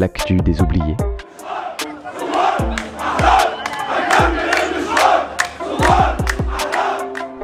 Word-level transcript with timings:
l'actu 0.00 0.36
des 0.36 0.62
oubliés. 0.62 0.96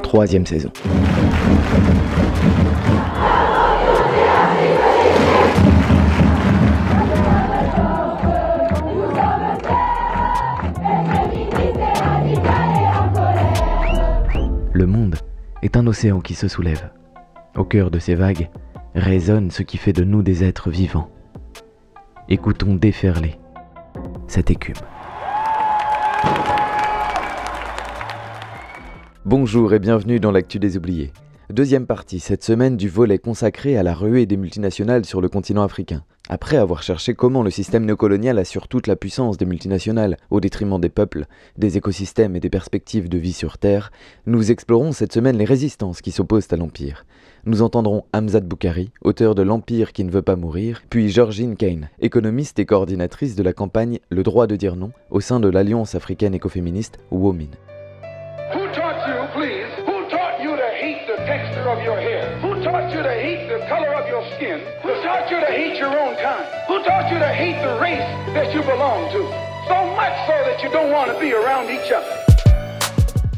Troisième 0.02 0.46
saison. 0.46 0.70
Le 14.72 14.86
monde 14.86 15.16
est 15.60 15.76
un 15.76 15.86
océan 15.86 16.20
qui 16.20 16.32
se 16.32 16.48
soulève. 16.48 16.88
Au 17.54 17.64
cœur 17.64 17.90
de 17.90 17.98
ces 17.98 18.14
vagues 18.14 18.48
résonne 18.94 19.50
ce 19.50 19.62
qui 19.62 19.76
fait 19.76 19.92
de 19.92 20.04
nous 20.04 20.22
des 20.22 20.42
êtres 20.42 20.70
vivants. 20.70 21.10
Écoutons 22.28 22.74
déferler 22.74 23.36
cette 24.26 24.50
écume. 24.50 24.74
Bonjour 29.24 29.72
et 29.72 29.78
bienvenue 29.78 30.18
dans 30.18 30.32
l'actu 30.32 30.58
des 30.58 30.76
oubliés. 30.76 31.12
Deuxième 31.50 31.86
partie 31.86 32.18
cette 32.18 32.42
semaine 32.42 32.76
du 32.76 32.88
volet 32.88 33.18
consacré 33.18 33.76
à 33.78 33.84
la 33.84 33.94
ruée 33.94 34.26
des 34.26 34.36
multinationales 34.36 35.04
sur 35.04 35.20
le 35.20 35.28
continent 35.28 35.62
africain. 35.62 36.02
Après 36.28 36.56
avoir 36.56 36.82
cherché 36.82 37.14
comment 37.14 37.44
le 37.44 37.50
système 37.50 37.84
néocolonial 37.84 38.40
assure 38.40 38.66
toute 38.66 38.88
la 38.88 38.96
puissance 38.96 39.36
des 39.36 39.46
multinationales 39.46 40.16
au 40.30 40.40
détriment 40.40 40.80
des 40.80 40.88
peuples, 40.88 41.26
des 41.56 41.76
écosystèmes 41.76 42.34
et 42.34 42.40
des 42.40 42.50
perspectives 42.50 43.08
de 43.08 43.16
vie 43.16 43.32
sur 43.32 43.58
Terre, 43.58 43.92
nous 44.26 44.50
explorons 44.50 44.90
cette 44.90 45.12
semaine 45.12 45.38
les 45.38 45.44
résistances 45.44 46.00
qui 46.00 46.10
s'opposent 46.10 46.52
à 46.52 46.56
l'Empire. 46.56 47.06
Nous 47.44 47.62
entendrons 47.62 48.02
Hamzat 48.12 48.40
Boukari, 48.40 48.90
auteur 49.02 49.36
de 49.36 49.42
L'Empire 49.42 49.92
qui 49.92 50.02
ne 50.02 50.10
veut 50.10 50.22
pas 50.22 50.34
mourir, 50.34 50.82
puis 50.90 51.10
Georgine 51.10 51.54
Kane, 51.54 51.90
économiste 52.00 52.58
et 52.58 52.66
coordinatrice 52.66 53.36
de 53.36 53.44
la 53.44 53.52
campagne 53.52 54.00
Le 54.10 54.24
droit 54.24 54.48
de 54.48 54.56
dire 54.56 54.74
non 54.74 54.90
au 55.10 55.20
sein 55.20 55.38
de 55.38 55.48
l'Alliance 55.48 55.94
africaine 55.94 56.34
écoféministe 56.34 56.98
WOMIN. 57.12 57.50
Taught 66.86 67.10
you 67.10 67.18
to 67.18 67.32
hate 67.42 67.58
the 67.66 67.74
race 67.80 68.08
that 68.32 68.54
you 68.54 68.62
belong 68.62 69.10
to? 69.10 69.20
So 69.66 69.78
much 70.00 70.16
so 70.28 70.34
that 70.46 70.62
you 70.62 70.70
don't 70.70 70.92
want 70.92 71.08
to 71.10 71.18
be 71.18 71.32
around 71.34 71.66
each 71.68 71.90
other. 71.90 72.14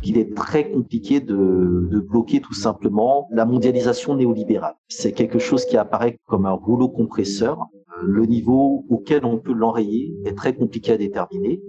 Il 0.03 0.19
est 0.19 0.35
très 0.35 0.71
compliqué 0.71 1.21
de, 1.21 2.01
bloquer 2.09 2.41
tout 2.41 2.55
simplement 2.55 3.27
la 3.31 3.45
mondialisation 3.47 4.15
néolibérale. 4.15 4.75
C'est 4.89 5.13
quelque 5.13 5.39
chose 5.39 5.65
qui 5.65 5.77
apparaît 5.77 6.19
comme 6.27 6.47
un 6.47 6.53
rouleau 6.53 6.89
compresseur. 6.89 7.59
Le 8.03 8.27
niveau 8.27 8.85
auquel 8.91 9.25
on 9.25 9.39
peut 9.39 9.53
l'enrayer 9.53 10.15
est 10.25 10.37
très 10.37 10.55
compliqué 10.55 10.93
à 10.93 10.97
déterminer. 10.99 11.61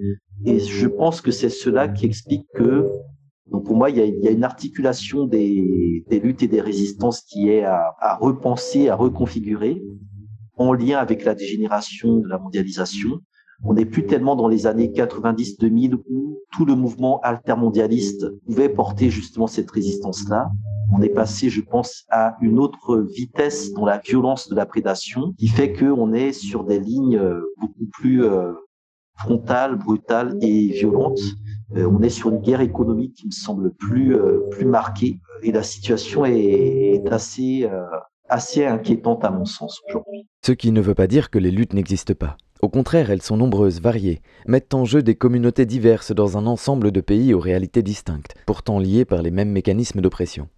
Et 0.45 0.59
je 0.59 0.87
pense 0.87 1.21
que 1.21 1.31
c'est 1.31 1.49
cela 1.49 1.87
qui 1.87 2.05
explique 2.05 2.45
que 2.53 2.89
donc 3.51 3.65
pour 3.65 3.75
moi, 3.75 3.89
il 3.89 3.97
y 3.97 4.27
a, 4.27 4.31
une 4.31 4.43
articulation 4.43 5.25
des, 5.25 6.05
luttes 6.11 6.43
et 6.43 6.47
des 6.47 6.61
résistances 6.61 7.21
qui 7.21 7.49
est 7.49 7.63
à, 7.63 8.17
repenser, 8.21 8.89
à 8.89 8.95
reconfigurer 8.95 9.81
en 10.59 10.73
lien 10.73 10.99
avec 10.99 11.25
la 11.25 11.33
dégénération 11.33 12.17
de 12.17 12.27
la 12.27 12.37
mondialisation. 12.37 13.21
On 13.63 13.73
n'est 13.73 13.85
plus 13.85 14.05
tellement 14.05 14.35
dans 14.35 14.47
les 14.47 14.67
années 14.67 14.89
90-2000 14.89 15.95
où 16.09 16.39
tout 16.51 16.65
le 16.65 16.75
mouvement 16.75 17.19
altermondialiste 17.21 18.27
pouvait 18.45 18.69
porter 18.69 19.09
justement 19.09 19.47
cette 19.47 19.71
résistance-là. 19.71 20.49
On 20.93 21.01
est 21.01 21.09
passé, 21.09 21.49
je 21.49 21.61
pense, 21.61 22.05
à 22.09 22.37
une 22.41 22.59
autre 22.59 22.97
vitesse 22.97 23.73
dans 23.73 23.85
la 23.85 23.97
violence 23.99 24.49
de 24.49 24.55
la 24.55 24.65
prédation 24.65 25.33
qui 25.37 25.47
fait 25.47 25.73
qu'on 25.73 26.13
est 26.13 26.31
sur 26.31 26.63
des 26.63 26.79
lignes 26.79 27.21
beaucoup 27.59 27.85
plus 27.91 28.23
frontales, 29.17 29.75
brutales 29.75 30.37
et 30.41 30.67
violentes. 30.69 31.19
On 31.75 32.01
est 32.01 32.09
sur 32.09 32.29
une 32.29 32.39
guerre 32.39 32.61
économique 32.61 33.15
qui 33.15 33.27
me 33.27 33.31
semble 33.31 33.73
plus 33.73 34.17
plus 34.51 34.65
marquée 34.65 35.19
et 35.43 35.51
la 35.51 35.63
situation 35.63 36.25
est, 36.25 37.03
assez 37.11 37.69
assez 38.29 38.65
inquiétante 38.65 39.25
à 39.25 39.31
mon 39.31 39.45
sens 39.45 39.81
aujourd'hui. 39.87 40.27
Ce 40.45 40.51
qui 40.51 40.71
ne 40.71 40.81
veut 40.81 40.95
pas 40.95 41.07
dire 41.07 41.29
que 41.29 41.39
les 41.39 41.51
luttes 41.51 41.73
n'existent 41.73 42.13
pas. 42.13 42.37
Au 42.61 42.69
contraire, 42.69 43.09
elles 43.09 43.21
sont 43.21 43.37
nombreuses, 43.37 43.81
variées, 43.81 44.21
mettent 44.45 44.73
en 44.73 44.83
jeu 44.83 45.01
des 45.01 45.15
communautés 45.15 45.65
diverses 45.65 46.11
dans 46.11 46.37
un 46.37 46.45
ensemble 46.45 46.91
de 46.91 47.01
pays 47.01 47.33
aux 47.33 47.39
réalités 47.39 47.83
distinctes, 47.83 48.35
pourtant 48.45 48.79
liées 48.79 49.05
par 49.05 49.21
les 49.21 49.31
mêmes 49.31 49.51
mécanismes 49.51 50.01
d'oppression. 50.01 50.49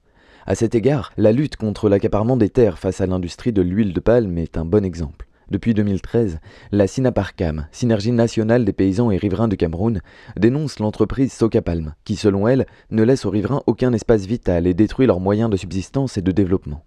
À 0.47 0.55
cet 0.55 0.73
égard, 0.73 1.11
la 1.17 1.31
lutte 1.31 1.57
contre 1.57 1.89
l'accaparement 1.89 2.37
des 2.37 2.49
terres 2.49 2.79
face 2.79 3.01
à 3.01 3.05
l'industrie 3.05 3.53
de 3.53 3.61
l'huile 3.61 3.93
de 3.93 3.99
palme 3.99 4.39
est 4.39 4.57
un 4.57 4.65
bon 4.65 4.83
exemple. 4.83 5.27
Depuis 5.51 5.73
2013, 5.73 6.39
la 6.71 6.87
Sinaparcam, 6.87 7.67
Synergie 7.71 8.13
nationale 8.13 8.65
des 8.65 8.73
paysans 8.73 9.11
et 9.11 9.17
riverains 9.17 9.49
du 9.49 9.57
Cameroun, 9.57 10.01
dénonce 10.37 10.79
l'entreprise 10.79 11.33
Socapalm, 11.33 11.93
qui 12.05 12.15
selon 12.15 12.47
elle 12.47 12.65
ne 12.89 13.03
laisse 13.03 13.25
aux 13.25 13.29
riverains 13.29 13.61
aucun 13.67 13.93
espace 13.93 14.25
vital 14.25 14.65
et 14.65 14.73
détruit 14.73 15.07
leurs 15.07 15.19
moyens 15.19 15.49
de 15.49 15.57
subsistance 15.57 16.17
et 16.17 16.21
de 16.21 16.31
développement. 16.31 16.85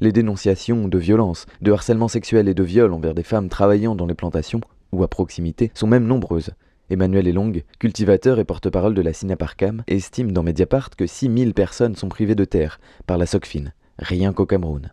Les 0.00 0.12
dénonciations 0.12 0.88
de 0.88 0.98
violences, 0.98 1.46
de 1.62 1.72
harcèlement 1.72 2.08
sexuel 2.08 2.48
et 2.48 2.54
de 2.54 2.62
viol 2.62 2.92
envers 2.92 3.14
des 3.14 3.22
femmes 3.22 3.48
travaillant 3.48 3.94
dans 3.94 4.04
les 4.04 4.14
plantations 4.14 4.60
ou 4.92 5.02
à 5.02 5.08
proximité 5.08 5.70
sont 5.72 5.86
même 5.86 6.06
nombreuses. 6.06 6.50
Emmanuel 6.90 7.26
Elong, 7.26 7.62
cultivateur 7.78 8.38
et 8.38 8.44
porte-parole 8.44 8.94
de 8.94 9.00
la 9.00 9.12
Sinaparcam, 9.12 9.82
estime 9.86 10.32
dans 10.32 10.42
Mediapart 10.42 10.90
que 10.90 11.06
6000 11.06 11.54
personnes 11.54 11.96
sont 11.96 12.08
privées 12.08 12.34
de 12.34 12.44
terre 12.44 12.78
par 13.06 13.16
la 13.16 13.26
SOCFIN, 13.26 13.72
rien 13.98 14.32
qu'au 14.32 14.46
Cameroun. 14.46 14.92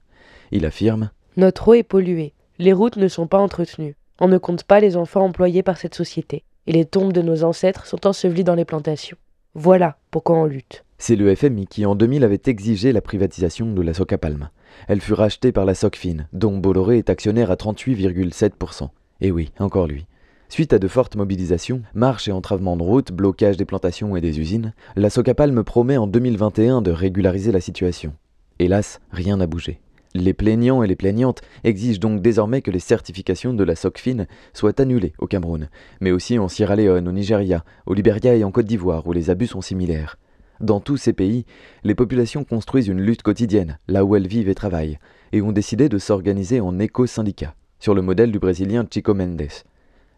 Il 0.51 0.65
affirme 0.65 1.11
Notre 1.35 1.67
eau 1.67 1.73
est 1.73 1.83
polluée, 1.83 2.33
les 2.57 2.73
routes 2.73 2.97
ne 2.97 3.07
sont 3.07 3.27
pas 3.27 3.39
entretenues, 3.39 3.95
on 4.19 4.27
ne 4.27 4.37
compte 4.37 4.63
pas 4.63 4.79
les 4.79 4.95
enfants 4.95 5.25
employés 5.25 5.63
par 5.63 5.77
cette 5.77 5.95
société, 5.95 6.45
et 6.65 6.71
les 6.71 6.85
tombes 6.85 7.13
de 7.13 7.21
nos 7.21 7.43
ancêtres 7.43 7.85
sont 7.85 8.07
ensevelies 8.07 8.43
dans 8.43 8.55
les 8.55 8.65
plantations. 8.65 9.17
Voilà 9.55 9.97
pourquoi 10.09 10.37
on 10.37 10.45
lutte. 10.45 10.83
C'est 10.97 11.15
le 11.15 11.35
FMI 11.35 11.67
qui 11.67 11.85
en 11.85 11.93
2000 11.93 12.23
avait 12.23 12.41
exigé 12.47 12.91
la 12.91 13.01
privatisation 13.01 13.71
de 13.71 13.81
la 13.83 13.93
Socapalm. 13.93 14.49
Elle 14.87 14.99
fut 14.99 15.13
rachetée 15.13 15.51
par 15.51 15.65
la 15.65 15.75
Socfin, 15.75 16.25
dont 16.33 16.57
Bolloré 16.57 16.97
est 16.97 17.11
actionnaire 17.11 17.51
à 17.51 17.55
38,7%. 17.55 18.89
Et 19.21 19.31
oui, 19.31 19.51
encore 19.59 19.85
lui. 19.85 20.07
Suite 20.49 20.73
à 20.73 20.79
de 20.79 20.87
fortes 20.87 21.15
mobilisations, 21.15 21.83
marches 21.93 22.27
et 22.27 22.31
entravements 22.31 22.77
de 22.77 22.81
routes, 22.81 23.11
blocage 23.11 23.55
des 23.55 23.65
plantations 23.65 24.15
et 24.15 24.21
des 24.21 24.39
usines, 24.39 24.73
la 24.95 25.11
Socapalm 25.11 25.63
promet 25.63 25.97
en 25.97 26.07
2021 26.07 26.81
de 26.81 26.89
régulariser 26.89 27.51
la 27.51 27.61
situation. 27.61 28.13
Hélas, 28.57 29.01
rien 29.11 29.37
n'a 29.37 29.45
bougé. 29.45 29.81
Les 30.15 30.33
plaignants 30.33 30.83
et 30.83 30.87
les 30.87 30.95
plaignantes 30.95 31.41
exigent 31.63 31.99
donc 31.99 32.21
désormais 32.21 32.61
que 32.61 32.69
les 32.69 32.79
certifications 32.79 33.53
de 33.53 33.63
la 33.63 33.75
SOCFIN 33.75 34.27
soient 34.53 34.79
annulées 34.79 35.13
au 35.17 35.25
Cameroun, 35.25 35.69
mais 36.01 36.11
aussi 36.11 36.37
en 36.37 36.47
Sierra 36.47 36.75
Leone, 36.75 37.07
au 37.07 37.11
Nigeria, 37.11 37.65
au 37.87 37.95
Liberia 37.95 38.35
et 38.35 38.43
en 38.43 38.51
Côte 38.51 38.67
d'Ivoire, 38.67 39.07
où 39.07 39.13
les 39.13 39.31
abus 39.31 39.47
sont 39.47 39.61
similaires. 39.61 40.17
Dans 40.59 40.79
tous 40.79 40.97
ces 40.97 41.13
pays, 41.13 41.45
les 41.83 41.95
populations 41.95 42.43
construisent 42.43 42.87
une 42.87 43.01
lutte 43.01 43.23
quotidienne, 43.23 43.79
là 43.87 44.05
où 44.05 44.15
elles 44.15 44.27
vivent 44.27 44.49
et 44.49 44.55
travaillent, 44.55 44.99
et 45.31 45.41
ont 45.41 45.51
décidé 45.51 45.89
de 45.89 45.97
s'organiser 45.97 46.61
en 46.61 46.77
éco-syndicats, 46.77 47.55
sur 47.79 47.95
le 47.95 48.03
modèle 48.03 48.31
du 48.31 48.37
Brésilien 48.37 48.85
Chico 48.89 49.15
Mendes. 49.15 49.41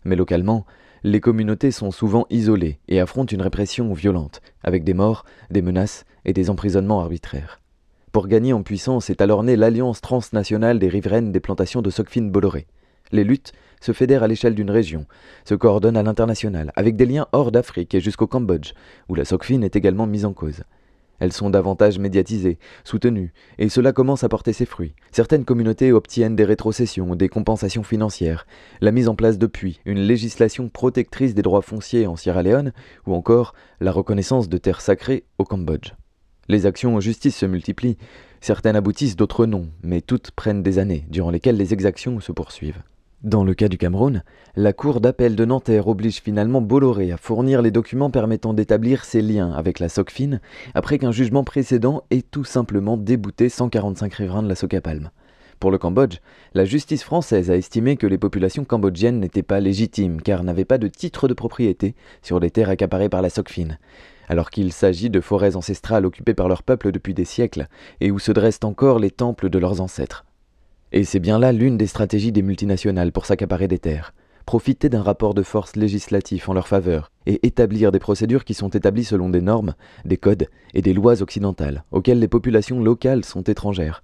Mais 0.04 0.18
localement, 0.18 0.66
les 1.04 1.22
communautés 1.22 1.72
sont 1.72 1.92
souvent 1.92 2.26
isolées 2.30 2.80
et 2.90 3.00
affrontent 3.00 3.34
une 3.34 3.42
répression 3.42 3.94
violente, 3.94 4.42
avec 4.62 4.84
des 4.84 4.94
morts, 4.94 5.24
des 5.52 5.62
menaces 5.62 6.04
et 6.26 6.34
des 6.34 6.50
emprisonnements 6.50 7.00
arbitraires. 7.00 7.62
Pour 8.16 8.30
gagner 8.30 8.54
en 8.54 8.64
puissance 8.64 9.10
est 9.10 9.20
alors 9.20 9.44
née 9.44 9.58
l'Alliance 9.58 10.00
transnationale 10.00 10.80
des 10.80 10.88
riveraines 10.88 11.34
des 11.34 11.42
plantations 11.42 11.82
de 11.82 11.90
Socfin 11.90 12.22
Bolloré. 12.22 12.66
Les 13.12 13.26
luttes 13.26 13.52
se 13.82 13.92
fédèrent 13.92 14.24
à 14.24 14.30
l'échelle 14.30 14.56
d'une 14.56 14.72
région, 14.72 15.06
se 15.44 15.54
coordonnent 15.54 15.98
à 15.98 16.02
l'international, 16.02 16.72
avec 16.78 16.96
des 16.96 17.06
liens 17.06 17.28
hors 17.34 17.52
d'Afrique 17.52 17.94
et 17.94 18.00
jusqu'au 18.00 18.26
Cambodge, 18.26 18.72
où 19.10 19.16
la 19.16 19.26
Socfin 19.26 19.64
est 19.64 19.76
également 19.76 20.08
mise 20.08 20.24
en 20.24 20.32
cause. 20.32 20.64
Elles 21.20 21.34
sont 21.34 21.50
davantage 21.50 22.00
médiatisées, 22.00 22.58
soutenues, 22.86 23.34
et 23.58 23.68
cela 23.68 23.92
commence 23.92 24.24
à 24.24 24.30
porter 24.30 24.54
ses 24.54 24.66
fruits. 24.66 24.96
Certaines 25.12 25.44
communautés 25.44 25.92
obtiennent 25.92 26.38
des 26.38 26.46
rétrocessions, 26.46 27.18
des 27.18 27.28
compensations 27.28 27.84
financières, 27.84 28.48
la 28.80 28.94
mise 28.94 29.10
en 29.10 29.16
place 29.16 29.38
de 29.38 29.48
puits, 29.48 29.82
une 29.84 30.00
législation 30.00 30.70
protectrice 30.70 31.36
des 31.36 31.42
droits 31.42 31.62
fonciers 31.62 32.08
en 32.08 32.16
Sierra 32.16 32.44
Leone, 32.44 32.72
ou 33.08 33.14
encore 33.14 33.54
la 33.82 33.92
reconnaissance 33.92 34.48
de 34.48 34.58
terres 34.58 34.80
sacrées 34.80 35.26
au 35.38 35.44
Cambodge. 35.44 35.92
Les 36.48 36.68
actions 36.68 36.96
en 36.96 37.00
justice 37.00 37.36
se 37.36 37.46
multiplient, 37.48 37.98
certaines 38.40 38.76
aboutissent, 38.76 39.16
d'autres 39.16 39.48
non, 39.48 39.70
mais 39.82 40.02
toutes 40.02 40.30
prennent 40.32 40.62
des 40.62 40.78
années, 40.78 41.06
durant 41.10 41.32
lesquelles 41.32 41.58
les 41.58 41.74
exactions 41.74 42.20
se 42.20 42.32
poursuivent. 42.32 42.84
Dans 43.24 43.44
le 43.44 43.56
cas 43.56 43.70
du 43.70 43.80
Cameroun, 43.80 44.22
la 44.56 44.72
Cour 44.72 45.02
d'appel 45.02 45.36
de 45.36 45.46
Nanterre 45.46 45.88
oblige 45.88 46.22
finalement 46.22 46.62
Bolloré 46.62 47.12
à 47.12 47.18
fournir 47.18 47.64
les 47.64 47.72
documents 47.72 48.12
permettant 48.12 48.54
d'établir 48.54 49.04
ses 49.04 49.24
liens 49.24 49.52
avec 49.54 49.80
la 49.80 49.90
SOCFIN 49.90 50.40
après 50.76 51.00
qu'un 51.00 51.12
jugement 51.12 51.44
précédent 51.44 52.04
ait 52.12 52.22
tout 52.22 52.44
simplement 52.44 52.98
débouté 52.98 53.50
145 53.50 54.14
riverains 54.14 54.44
de 54.44 54.50
la 54.50 54.54
Socapalm. 54.54 55.10
Pour 55.60 55.72
le 55.72 55.80
Cambodge, 55.80 56.20
la 56.54 56.66
justice 56.66 57.04
française 57.04 57.50
a 57.50 57.56
estimé 57.56 57.98
que 57.98 58.06
les 58.06 58.20
populations 58.20 58.66
cambodgiennes 58.66 59.20
n'étaient 59.20 59.42
pas 59.42 59.60
légitimes 59.60 60.22
car 60.22 60.44
n'avaient 60.44 60.66
pas 60.66 60.78
de 60.78 60.90
titre 60.90 61.28
de 61.28 61.34
propriété 61.34 61.96
sur 62.22 62.40
les 62.40 62.52
terres 62.52 62.70
accaparées 62.70 63.10
par 63.10 63.24
la 63.24 63.32
SOCFIN, 63.32 63.78
alors 64.28 64.50
qu'il 64.50 64.72
s'agit 64.74 65.10
de 65.10 65.22
forêts 65.22 65.56
ancestrales 65.56 66.06
occupées 66.06 66.34
par 66.34 66.48
leur 66.48 66.64
peuple 66.64 66.92
depuis 66.92 67.14
des 67.14 67.26
siècles 67.26 67.68
et 68.02 68.12
où 68.12 68.20
se 68.20 68.32
dressent 68.32 68.64
encore 68.64 69.00
les 69.00 69.12
temples 69.12 69.50
de 69.50 69.60
leurs 69.60 69.82
ancêtres. 69.82 70.26
Et 70.92 71.04
c'est 71.04 71.20
bien 71.20 71.40
là 71.40 71.52
l'une 71.52 71.78
des 71.78 71.88
stratégies 71.88 72.32
des 72.32 72.42
multinationales 72.42 73.12
pour 73.12 73.26
s'accaparer 73.26 73.68
des 73.68 73.80
terres. 73.80 74.14
profiter 74.46 74.90
d'un 74.90 75.02
rapport 75.02 75.34
de 75.34 75.44
force 75.44 75.76
législatif 75.76 76.50
en 76.50 76.54
leur 76.54 76.68
faveur 76.68 77.12
et 77.26 77.46
établir 77.46 77.92
des 77.92 78.00
procédures 78.00 78.46
qui 78.46 78.54
sont 78.54 78.70
établies 78.70 79.04
selon 79.04 79.30
des 79.30 79.42
normes, 79.42 79.74
des 80.06 80.18
codes 80.18 80.48
et 80.74 80.82
des 80.82 80.94
lois 80.94 81.22
occidentales 81.22 81.84
auxquelles 81.92 82.20
les 82.20 82.28
populations 82.28 82.82
locales 82.82 83.26
sont 83.26 83.42
étrangères, 83.42 84.04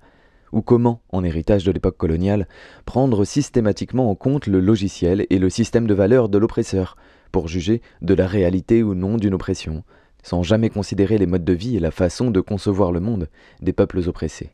ou 0.51 0.61
comment, 0.61 1.01
en 1.11 1.23
héritage 1.23 1.63
de 1.63 1.71
l'époque 1.71 1.97
coloniale, 1.97 2.47
prendre 2.85 3.23
systématiquement 3.23 4.09
en 4.09 4.15
compte 4.15 4.47
le 4.47 4.59
logiciel 4.59 5.25
et 5.29 5.39
le 5.39 5.49
système 5.49 5.87
de 5.87 5.93
valeurs 5.93 6.27
de 6.27 6.37
l'oppresseur, 6.37 6.97
pour 7.31 7.47
juger 7.47 7.81
de 8.01 8.13
la 8.13 8.27
réalité 8.27 8.83
ou 8.83 8.93
non 8.93 9.15
d'une 9.15 9.33
oppression, 9.33 9.83
sans 10.23 10.43
jamais 10.43 10.69
considérer 10.69 11.17
les 11.17 11.25
modes 11.25 11.45
de 11.45 11.53
vie 11.53 11.77
et 11.77 11.79
la 11.79 11.91
façon 11.91 12.31
de 12.31 12.41
concevoir 12.41 12.91
le 12.91 12.99
monde 12.99 13.27
des 13.61 13.73
peuples 13.73 14.01
oppressés. 14.07 14.51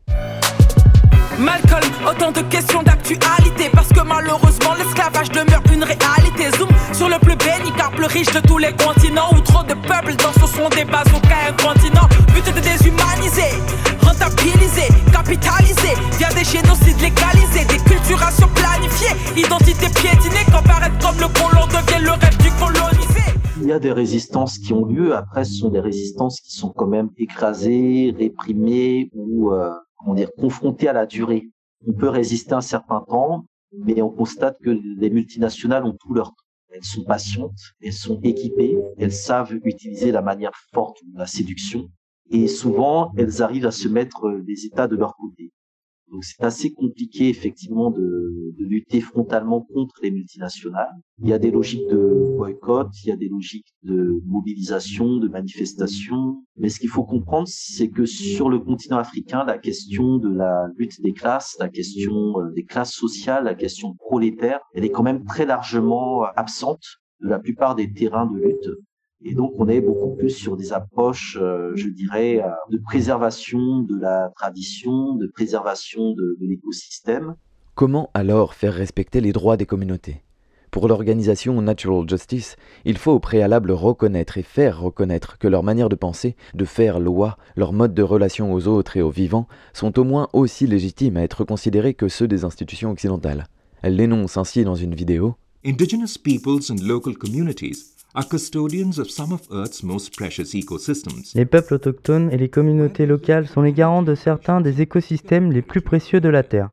Malcolm, 1.39 1.91
autant 2.09 2.31
de 2.31 2.41
questions 2.41 2.81
d'actualité 2.81 3.69
Parce 3.71 3.89
que 3.89 4.01
malheureusement 4.01 4.73
l'esclavage 4.75 5.29
demeure 5.29 5.61
une 5.71 5.83
réalité. 5.83 6.57
Zoom 6.57 6.69
sur 6.93 7.09
le 7.09 7.19
plus 7.19 7.35
béni 7.35 7.71
car 7.77 7.91
plus 7.91 8.05
riche 8.05 8.31
de 8.33 8.39
tous 8.39 8.57
les 8.57 8.71
continents 8.73 9.29
Où 9.33 9.41
trop 9.41 9.63
de 9.63 9.75
peuples 9.75 10.15
dans 10.15 10.33
ce 10.33 10.47
sont 10.51 10.69
des 10.69 10.85
bases 10.85 11.07
aucun 11.15 11.53
continent. 11.63 12.09
But 12.33 12.45
de 12.55 12.59
déshumaniser, 12.59 13.53
rentabiliser, 14.01 14.87
capitaliser 15.11 15.93
Via 16.17 16.29
des 16.29 16.43
génocides 16.43 17.01
légalisés, 17.01 17.65
des 17.69 17.83
culturations 17.85 18.49
planifiées 18.55 19.15
Identité 19.35 19.89
piétinée 19.89 20.45
quand 20.51 20.63
paraître 20.63 20.97
comme 20.97 21.19
le 21.19 21.27
colon 21.27 21.67
devient 21.67 22.03
le 22.03 22.11
rêve 22.11 22.37
du 22.37 22.49
colonisé 22.57 23.26
il 23.62 23.68
y 23.68 23.71
a 23.71 23.80
des 23.80 23.92
résistances 23.92 24.59
qui 24.59 24.74
ont 24.74 24.86
lieu. 24.86 25.15
Après, 25.15 25.44
ce 25.44 25.54
sont 25.54 25.69
des 25.69 25.80
résistances 25.80 26.39
qui 26.42 26.54
sont 26.54 26.69
quand 26.69 26.88
même 26.88 27.09
écrasées, 27.18 28.13
réprimées 28.18 29.09
ou 29.13 29.51
euh, 29.51 29.74
on 30.06 30.13
dire, 30.13 30.30
confronté 30.38 30.88
à 30.88 30.94
la 30.94 31.06
durée. 31.06 31.50
On 31.88 31.94
peut 31.94 32.09
résister 32.09 32.54
un 32.54 32.62
certain 32.62 33.01
temps, 33.01 33.45
mais 33.71 34.01
on 34.01 34.09
constate 34.09 34.57
que 34.63 34.69
les 34.69 35.09
multinationales 35.09 35.86
ont 35.86 35.98
tout 36.00 36.13
leur 36.13 36.30
temps. 36.30 36.44
Elles 36.69 36.83
sont 36.83 37.04
patientes, 37.04 37.74
elles 37.81 37.94
sont 37.94 38.19
équipées, 38.21 38.77
elles 38.98 39.13
savent 39.13 39.56
utiliser 39.63 40.12
la 40.12 40.21
manière 40.21 40.56
forte 40.74 40.98
de 41.06 41.18
la 41.18 41.25
séduction, 41.25 41.89
et 42.30 42.48
souvent 42.48 43.12
elles 43.18 43.42
arrivent 43.42 43.65
à 43.65 43.71
se 43.71 43.88
mettre 43.88 44.30
des 44.45 44.65
États 44.65 44.88
de 44.88 44.95
leur 44.95 45.15
côté. 45.15 45.51
Donc 46.12 46.24
c'est 46.24 46.44
assez 46.44 46.71
compliqué 46.71 47.27
effectivement 47.27 47.92
de, 47.92 48.54
de, 48.57 48.65
lutter 48.65 49.01
frontalement 49.01 49.62
contre 49.62 49.95
les 50.01 50.12
multinationales. 50.12 50.95
Il 51.19 51.27
y 51.27 51.33
a 51.33 51.39
des 51.39 51.51
logiques 51.51 51.88
de 51.89 52.36
boycott, 52.38 52.89
il 53.04 53.09
y 53.09 53.12
a 53.12 53.18
des 53.18 53.27
logiques 53.27 53.74
de 53.83 54.21
mobilisation, 54.25 55.18
de 55.18 55.27
manifestation. 55.27 56.44
Mais 56.56 56.69
ce 56.69 56.80
qu'il 56.80 56.89
faut 56.89 57.04
comprendre, 57.04 57.48
c'est 57.50 57.89
que 57.89 58.06
sur 58.06 58.50
le 58.50 58.59
continent 58.59 58.98
africain, 58.98 59.44
la 59.44 59.57
question 59.57 60.18
de 60.18 60.30
la 60.30 60.68
lutte 60.77 61.01
des 61.01 61.13
classes, 61.13 61.57
la 61.59 61.69
question 61.69 62.39
euh, 62.39 62.51
des 62.56 62.63
classes 62.63 62.94
sociales, 62.94 63.44
la 63.44 63.56
question 63.56 63.94
prolétaire, 63.95 64.60
elle 64.74 64.86
est 64.86 64.92
quand 64.92 65.03
même 65.03 65.25
très 65.25 65.45
largement 65.45 66.24
absente 66.36 66.83
de 67.21 67.27
la 67.27 67.39
plupart 67.39 67.75
des 67.75 67.92
terrains 67.92 68.27
de 68.27 68.38
lutte. 68.38 68.69
Et 69.23 69.33
donc, 69.33 69.53
on 69.57 69.67
est 69.67 69.81
beaucoup 69.81 70.15
plus 70.15 70.29
sur 70.29 70.55
des 70.57 70.73
approches, 70.73 71.37
euh, 71.41 71.71
je 71.75 71.87
dirais, 71.87 72.39
euh, 72.39 72.49
de 72.69 72.77
préservation 72.77 73.79
de 73.79 73.99
la 73.99 74.31
tradition, 74.35 75.15
de 75.15 75.25
préservation 75.27 76.11
de, 76.11 76.37
de 76.39 76.47
l'écosystème. 76.47 77.35
Comment 77.73 78.11
alors 78.13 78.53
faire 78.53 78.73
respecter 78.73 79.19
les 79.19 79.33
droits 79.33 79.57
des 79.57 79.65
communautés? 79.65 80.21
Pour 80.69 80.87
l'organisation 80.87 81.59
Natural 81.61 82.07
Justice, 82.07 82.57
il 82.85 82.97
faut 82.97 83.13
au 83.13 83.19
préalable 83.19 83.71
reconnaître 83.71 84.37
et 84.37 84.43
faire 84.43 84.81
reconnaître 84.81 85.39
que 85.39 85.47
leur 85.47 85.63
manière 85.63 85.89
de 85.89 85.95
penser, 85.95 86.35
de 86.53 86.65
faire 86.65 86.99
loi, 86.99 87.37
leur 87.55 87.73
mode 87.73 87.95
de 87.95 88.03
relation 88.03 88.53
aux 88.53 88.67
autres 88.67 88.97
et 88.97 89.01
aux 89.01 89.09
vivants 89.09 89.47
sont 89.73 89.97
au 89.97 90.03
moins 90.03 90.27
aussi 90.33 90.67
légitimes 90.67 91.17
à 91.17 91.23
être 91.23 91.43
considérés 91.43 91.95
que 91.95 92.09
ceux 92.09 92.27
des 92.27 92.43
institutions 92.43 92.91
occidentales. 92.91 93.47
Elle 93.81 93.95
l'énonce 93.95 94.37
ainsi 94.37 94.63
dans 94.63 94.75
une 94.75 94.93
vidéo. 94.93 95.35
Indigenous 95.65 96.17
peoples 96.23 96.71
and 96.71 96.85
local 96.85 97.15
communities 97.15 97.96
les 101.35 101.45
peuples 101.45 101.73
autochtones 101.75 102.31
et 102.31 102.37
les 102.37 102.49
communautés 102.49 103.05
locales 103.05 103.47
sont 103.47 103.61
les 103.61 103.73
garants 103.73 104.01
de 104.01 104.15
certains 104.15 104.59
des 104.59 104.81
écosystèmes 104.81 105.51
les 105.51 105.61
plus 105.61 105.81
précieux 105.81 106.19
de 106.19 106.29
la 106.29 106.41
Terre. 106.41 106.69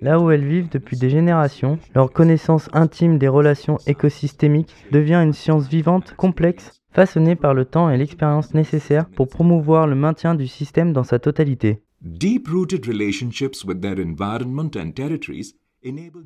Là 0.00 0.18
où 0.18 0.30
elles 0.30 0.44
vivent 0.44 0.70
depuis 0.70 0.96
des 0.96 1.08
générations, 1.08 1.78
leur 1.94 2.12
connaissance 2.12 2.68
intime 2.72 3.16
des 3.16 3.28
relations 3.28 3.78
écosystémiques 3.86 4.74
devient 4.90 5.22
une 5.24 5.32
science 5.32 5.68
vivante, 5.68 6.14
complexe, 6.16 6.72
façonnée 6.90 7.36
par 7.36 7.54
le 7.54 7.64
temps 7.64 7.90
et 7.90 7.96
l'expérience 7.96 8.54
nécessaires 8.54 9.08
pour 9.08 9.28
promouvoir 9.28 9.86
le 9.86 9.94
maintien 9.94 10.34
du 10.34 10.48
système 10.48 10.92
dans 10.92 11.04
sa 11.04 11.20
totalité. 11.20 11.80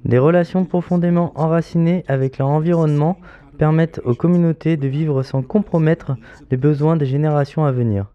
Des 0.04 0.18
relations 0.18 0.64
profondément 0.64 1.32
enracinées 1.38 2.04
avec 2.08 2.38
leur 2.38 2.48
environnement 2.48 3.18
permettent 3.58 4.00
aux 4.04 4.14
communautés 4.14 4.76
de 4.76 4.88
vivre 4.88 5.22
sans 5.22 5.42
compromettre 5.42 6.16
les 6.50 6.56
besoins 6.56 6.96
des 6.96 7.06
générations 7.06 7.64
à 7.64 7.72
venir. 7.72 8.12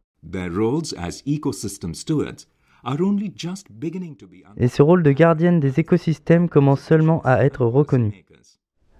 Et 4.58 4.68
ce 4.68 4.82
rôle 4.82 5.04
de 5.04 5.12
gardienne 5.12 5.60
des 5.60 5.80
écosystèmes 5.80 6.50
commence 6.50 6.82
seulement 6.82 7.22
à 7.24 7.44
être 7.44 7.66
reconnu. 7.66 8.26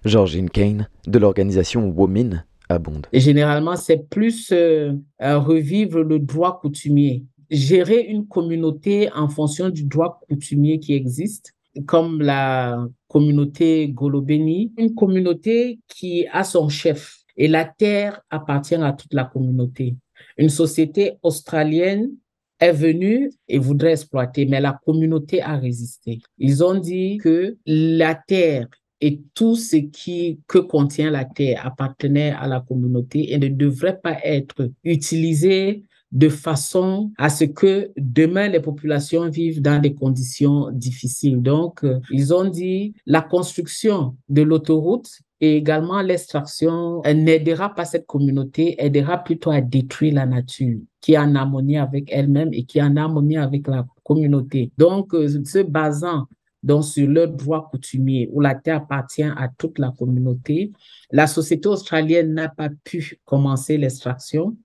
Georgine 0.04 0.48
Kane, 0.48 0.88
de 1.06 1.18
l'organisation 1.18 1.88
Women, 1.88 2.44
abonde. 2.68 3.06
Et 3.12 3.20
généralement, 3.20 3.76
c'est 3.76 4.08
plus 4.08 4.52
euh, 4.52 4.92
revivre 5.20 6.02
le 6.02 6.18
droit 6.18 6.60
coutumier. 6.60 7.24
Gérer 7.50 8.00
une 8.02 8.26
communauté 8.26 9.10
en 9.14 9.28
fonction 9.28 9.70
du 9.70 9.84
droit 9.84 10.20
coutumier 10.28 10.78
qui 10.80 10.94
existe, 10.94 11.54
comme 11.84 12.22
la 12.22 12.86
communauté 13.08 13.88
Golobeni, 13.88 14.72
une 14.76 14.94
communauté 14.94 15.80
qui 15.88 16.26
a 16.32 16.44
son 16.44 16.68
chef 16.68 17.18
et 17.36 17.48
la 17.48 17.64
terre 17.64 18.20
appartient 18.30 18.74
à 18.74 18.92
toute 18.92 19.14
la 19.14 19.24
communauté. 19.24 19.96
Une 20.36 20.48
société 20.48 21.12
australienne 21.22 22.10
est 22.58 22.72
venue 22.72 23.30
et 23.46 23.58
voudrait 23.58 23.92
exploiter, 23.92 24.46
mais 24.46 24.60
la 24.60 24.78
communauté 24.84 25.40
a 25.40 25.56
résisté. 25.56 26.20
Ils 26.38 26.64
ont 26.64 26.74
dit 26.74 27.18
que 27.18 27.56
la 27.66 28.14
terre 28.14 28.66
et 29.00 29.20
tout 29.34 29.54
ce 29.54 29.76
qui 29.76 30.40
que 30.48 30.58
contient 30.58 31.10
la 31.10 31.24
terre 31.24 31.64
appartenait 31.64 32.32
à 32.32 32.48
la 32.48 32.60
communauté 32.60 33.32
et 33.32 33.38
ne 33.38 33.48
devrait 33.48 34.00
pas 34.00 34.18
être 34.24 34.70
utilisé 34.82 35.84
de 36.12 36.28
façon 36.28 37.12
à 37.18 37.28
ce 37.28 37.44
que 37.44 37.90
demain 37.96 38.48
les 38.48 38.60
populations 38.60 39.28
vivent 39.28 39.60
dans 39.60 39.80
des 39.80 39.94
conditions 39.94 40.70
difficiles. 40.70 41.42
Donc, 41.42 41.84
euh, 41.84 42.00
ils 42.10 42.32
ont 42.32 42.48
dit 42.48 42.94
la 43.06 43.20
construction 43.20 44.16
de 44.28 44.42
l'autoroute 44.42 45.20
et 45.40 45.56
également 45.56 46.00
l'extraction 46.02 47.02
n'aidera 47.02 47.74
pas 47.74 47.84
cette 47.84 48.06
communauté, 48.06 48.74
aidera 48.82 49.18
plutôt 49.18 49.50
à 49.50 49.60
détruire 49.60 50.14
la 50.14 50.26
nature 50.26 50.78
qui 51.00 51.12
est 51.12 51.18
en 51.18 51.34
harmonie 51.34 51.78
avec 51.78 52.08
elle-même 52.10 52.52
et 52.52 52.64
qui 52.64 52.78
est 52.78 52.82
en 52.82 52.96
harmonie 52.96 53.36
avec 53.36 53.68
la 53.68 53.86
communauté. 54.02 54.72
Donc, 54.78 55.14
euh, 55.14 55.28
se 55.44 55.62
basant 55.62 56.26
donc 56.62 56.84
sur 56.84 57.08
leur 57.08 57.28
droit 57.28 57.68
coutumier 57.70 58.28
où 58.32 58.40
la 58.40 58.54
terre 58.54 58.78
appartient 58.78 59.22
à 59.22 59.48
toute 59.56 59.78
la 59.78 59.92
communauté, 59.96 60.72
la 61.12 61.26
société 61.26 61.68
australienne 61.68 62.34
n'a 62.34 62.48
pas 62.48 62.68
pu 62.82 63.20
commencer 63.24 63.78
l'extraction 63.78 64.56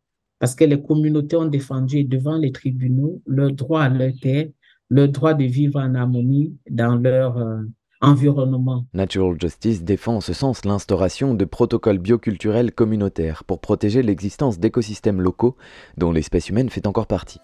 parce 0.43 0.55
que 0.55 0.65
les 0.65 0.83
communautés 0.83 1.38
ont 1.38 1.45
défendu 1.45 2.03
devant 2.03 2.35
les 2.35 2.51
tribunaux 2.51 3.21
leur 3.25 3.53
droit 3.53 3.83
à 3.83 3.88
leur 3.88 4.12
terre, 4.21 4.47
leur 4.89 5.07
droit 5.07 5.33
de 5.33 5.45
vivre 5.45 5.79
en 5.79 5.95
harmonie 5.95 6.57
dans 6.69 6.95
leur 6.95 7.38
euh, 7.38 7.62
environnement. 8.01 8.85
Natural 8.93 9.38
Justice 9.39 9.85
défend 9.85 10.17
en 10.17 10.19
ce 10.19 10.33
sens 10.33 10.65
l'instauration 10.65 11.33
de 11.33 11.45
protocoles 11.45 12.00
bioculturels 12.00 12.73
communautaires 12.73 13.45
pour 13.45 13.62
protéger 13.62 14.03
l'existence 14.03 14.59
d'écosystèmes 14.59 15.21
locaux 15.21 15.55
dont 15.95 16.12
l'espèce 16.12 16.50
humaine 16.50 16.69
fait 16.69 16.88
encore 16.88 17.07
partie. 17.07 17.39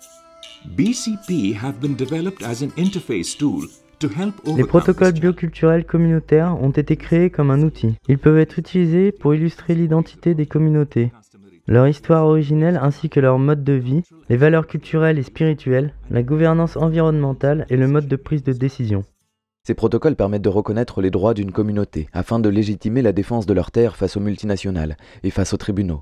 BCP 0.75 1.55
have 1.55 1.79
been 1.79 1.95
developed 1.95 2.43
as 2.43 2.61
an 2.61 2.67
interface 2.77 3.37
tool 3.37 3.69
les 4.57 4.63
protocoles 4.63 5.13
bioculturels 5.13 5.85
communautaires 5.85 6.61
ont 6.61 6.71
été 6.71 6.95
créés 6.95 7.29
comme 7.29 7.51
un 7.51 7.61
outil. 7.61 7.95
Ils 8.07 8.17
peuvent 8.17 8.37
être 8.37 8.57
utilisés 8.57 9.11
pour 9.11 9.35
illustrer 9.35 9.75
l'identité 9.75 10.35
des 10.35 10.45
communautés, 10.45 11.11
leur 11.69 11.87
histoire 11.87 12.25
originelle 12.25 12.79
ainsi 12.81 13.09
que 13.09 13.19
leur 13.19 13.37
mode 13.37 13.63
de 13.63 13.73
vie, 13.73 14.01
les 14.27 14.37
valeurs 14.37 14.65
culturelles 14.65 15.19
et 15.19 15.23
spirituelles, 15.23 15.93
la 16.09 16.23
gouvernance 16.23 16.75
environnementale 16.75 17.67
et 17.69 17.77
le 17.77 17.87
mode 17.87 18.07
de 18.07 18.15
prise 18.15 18.41
de 18.41 18.53
décision. 18.53 19.03
Ces 19.67 19.75
protocoles 19.75 20.15
permettent 20.15 20.41
de 20.41 20.49
reconnaître 20.49 20.99
les 20.99 21.11
droits 21.11 21.35
d'une 21.35 21.51
communauté 21.51 22.09
afin 22.11 22.39
de 22.39 22.49
légitimer 22.49 23.03
la 23.03 23.11
défense 23.11 23.45
de 23.45 23.53
leurs 23.53 23.69
terres 23.69 23.97
face 23.97 24.17
aux 24.17 24.19
multinationales 24.19 24.97
et 25.21 25.29
face 25.29 25.53
aux 25.53 25.57
tribunaux. 25.57 26.01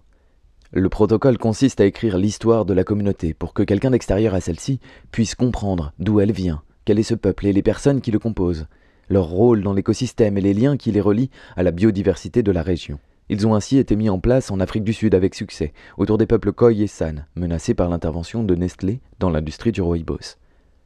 Le 0.72 0.88
protocole 0.88 1.38
consiste 1.38 1.82
à 1.82 1.86
écrire 1.86 2.18
l'histoire 2.18 2.64
de 2.64 2.74
la 2.74 2.86
communauté 2.86 3.34
pour 3.34 3.54
que 3.54 3.64
quelqu'un 3.64 3.92
d'extérieur 3.92 4.36
à 4.36 4.40
celle-ci 4.40 4.80
puisse 5.12 5.36
comprendre 5.36 5.92
d'où 6.00 6.22
elle 6.22 6.32
vient, 6.32 6.62
quel 6.86 6.98
est 6.98 7.04
ce 7.04 7.16
peuple 7.16 7.46
et 7.46 7.52
les 7.52 7.62
personnes 7.62 8.00
qui 8.00 8.12
le 8.12 8.20
composent, 8.20 8.68
leur 9.10 9.26
rôle 9.26 9.64
dans 9.64 9.74
l'écosystème 9.74 10.38
et 10.38 10.42
les 10.42 10.54
liens 10.54 10.78
qui 10.78 10.94
les 10.94 11.02
relient 11.02 11.32
à 11.58 11.64
la 11.64 11.72
biodiversité 11.72 12.42
de 12.42 12.52
la 12.54 12.62
région. 12.62 13.00
Ils 13.30 13.46
ont 13.46 13.56
ainsi 13.56 13.78
été 13.78 13.96
mis 13.96 14.10
en 14.10 14.20
place 14.20 14.52
en 14.52 14.60
Afrique 14.60 14.86
du 14.86 14.94
Sud 14.94 15.14
avec 15.14 15.36
succès, 15.36 15.74
autour 15.98 16.18
des 16.18 16.28
peuples 16.28 16.54
Khoi 16.54 16.74
et 16.74 16.88
San, 16.88 17.26
menacés 17.36 17.74
par 17.74 17.90
l'intervention 17.90 18.44
de 18.44 18.56
Nestlé 18.56 19.02
dans 19.20 19.30
l'industrie 19.30 19.74
du 19.74 19.82
rooibos. 19.82 20.38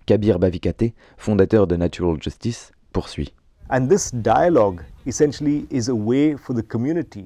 Kabir 0.07 0.39
Bavikate, 0.39 0.93
fondateur 1.17 1.67
de 1.67 1.75
Natural 1.75 2.17
Justice, 2.21 2.71
poursuit. 2.91 3.33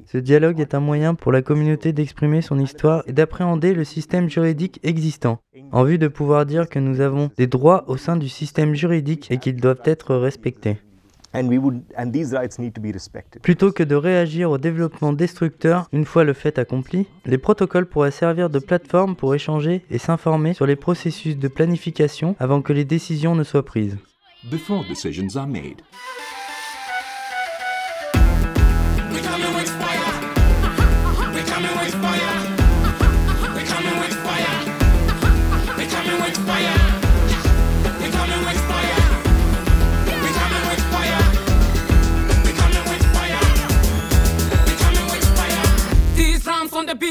Ce 0.08 0.18
dialogue 0.18 0.60
est 0.60 0.76
un 0.76 0.80
moyen 0.80 1.16
pour 1.16 1.32
la 1.32 1.42
communauté 1.42 1.92
d'exprimer 1.92 2.42
son 2.42 2.60
histoire 2.60 3.04
et 3.08 3.14
d'appréhender 3.14 3.74
le 3.74 3.84
système 3.84 4.30
juridique 4.30 4.80
existant, 4.84 5.40
en 5.72 5.84
vue 5.84 5.98
de 5.98 6.08
pouvoir 6.08 6.46
dire 6.46 6.70
que 6.70 6.78
nous 6.78 7.02
avons 7.02 7.32
des 7.38 7.48
droits 7.48 7.86
au 7.88 7.98
sein 7.98 8.16
du 8.16 8.30
système 8.30 8.76
juridique 8.76 9.32
et 9.32 9.38
qu'ils 9.38 9.60
doivent 9.60 9.82
être 9.86 10.16
respectés. 10.16 10.78
Plutôt 13.42 13.72
que 13.72 13.84
de 13.84 13.96
réagir 13.96 14.52
au 14.52 14.58
développement 14.58 15.14
destructeur 15.14 15.88
une 15.92 16.06
fois 16.06 16.24
le 16.24 16.34
fait 16.34 16.58
accompli, 16.58 17.08
les 17.26 17.38
protocoles 17.38 17.86
pourraient 17.86 18.12
servir 18.12 18.50
de 18.50 18.60
plateforme 18.60 19.16
pour 19.16 19.36
échanger 19.36 19.84
et 19.90 19.98
s'informer 19.98 20.54
sur 20.54 20.66
les 20.66 20.76
processus 20.76 21.38
de 21.38 21.48
planification 21.48 22.36
avant 22.40 22.62
que 22.62 22.74
les 22.74 22.86
décisions 22.86 23.36
ne 23.36 23.44
soient 23.44 23.66
prises. 23.66 23.98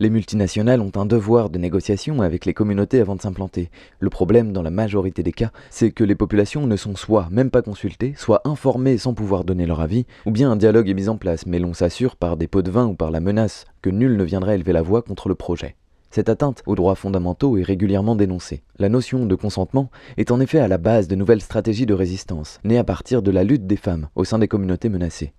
Les 0.00 0.10
multinationales 0.10 0.80
ont 0.80 0.92
un 0.96 1.06
devoir 1.06 1.50
de 1.50 1.58
négociation 1.58 2.22
avec 2.22 2.46
les 2.46 2.54
communautés 2.54 3.00
avant 3.00 3.14
de 3.14 3.20
s'implanter. 3.20 3.70
Le 4.00 4.10
problème, 4.10 4.52
dans 4.52 4.62
la 4.62 4.70
majorité 4.70 5.22
des 5.22 5.32
cas, 5.32 5.50
c'est 5.70 5.90
que 5.90 6.04
les 6.04 6.14
populations 6.14 6.66
ne 6.66 6.76
sont 6.76 6.96
soit 6.96 7.28
même 7.30 7.50
pas 7.50 7.62
consultées, 7.62 8.14
soit 8.16 8.40
informées 8.44 8.98
sans 8.98 9.14
pouvoir 9.14 9.44
donner 9.44 9.66
leur 9.66 9.80
avis, 9.80 10.06
ou 10.26 10.30
bien 10.30 10.50
un 10.50 10.56
dialogue 10.56 10.88
est 10.88 10.94
mis 10.94 11.08
en 11.08 11.16
place, 11.16 11.46
mais 11.46 11.58
l'on 11.58 11.74
s'assure 11.74 12.16
par 12.16 12.36
des 12.36 12.48
pots 12.48 12.62
de 12.62 12.70
vin 12.70 12.86
ou 12.86 12.94
par 12.94 13.10
la 13.10 13.20
menace 13.20 13.66
que 13.82 13.90
nul 13.90 14.16
ne 14.16 14.24
viendra 14.24 14.54
élever 14.54 14.72
la 14.72 14.82
voix 14.82 15.02
contre 15.02 15.28
le 15.28 15.34
projet. 15.34 15.76
Cette 16.10 16.28
atteinte 16.28 16.62
aux 16.66 16.74
droits 16.74 16.94
fondamentaux 16.94 17.56
est 17.56 17.62
régulièrement 17.62 18.14
dénoncée. 18.14 18.62
La 18.78 18.90
notion 18.90 19.24
de 19.24 19.34
consentement 19.34 19.90
est 20.18 20.30
en 20.30 20.40
effet 20.40 20.58
à 20.58 20.68
la 20.68 20.76
base 20.76 21.08
de 21.08 21.14
nouvelles 21.14 21.40
stratégies 21.40 21.86
de 21.86 21.94
résistance, 21.94 22.60
nées 22.64 22.76
à 22.76 22.84
partir 22.84 23.22
de 23.22 23.30
la 23.30 23.44
lutte 23.44 23.66
des 23.66 23.76
femmes 23.76 24.08
au 24.14 24.24
sein 24.24 24.38
des 24.38 24.48
communautés 24.48 24.90
menacées. 24.90 25.32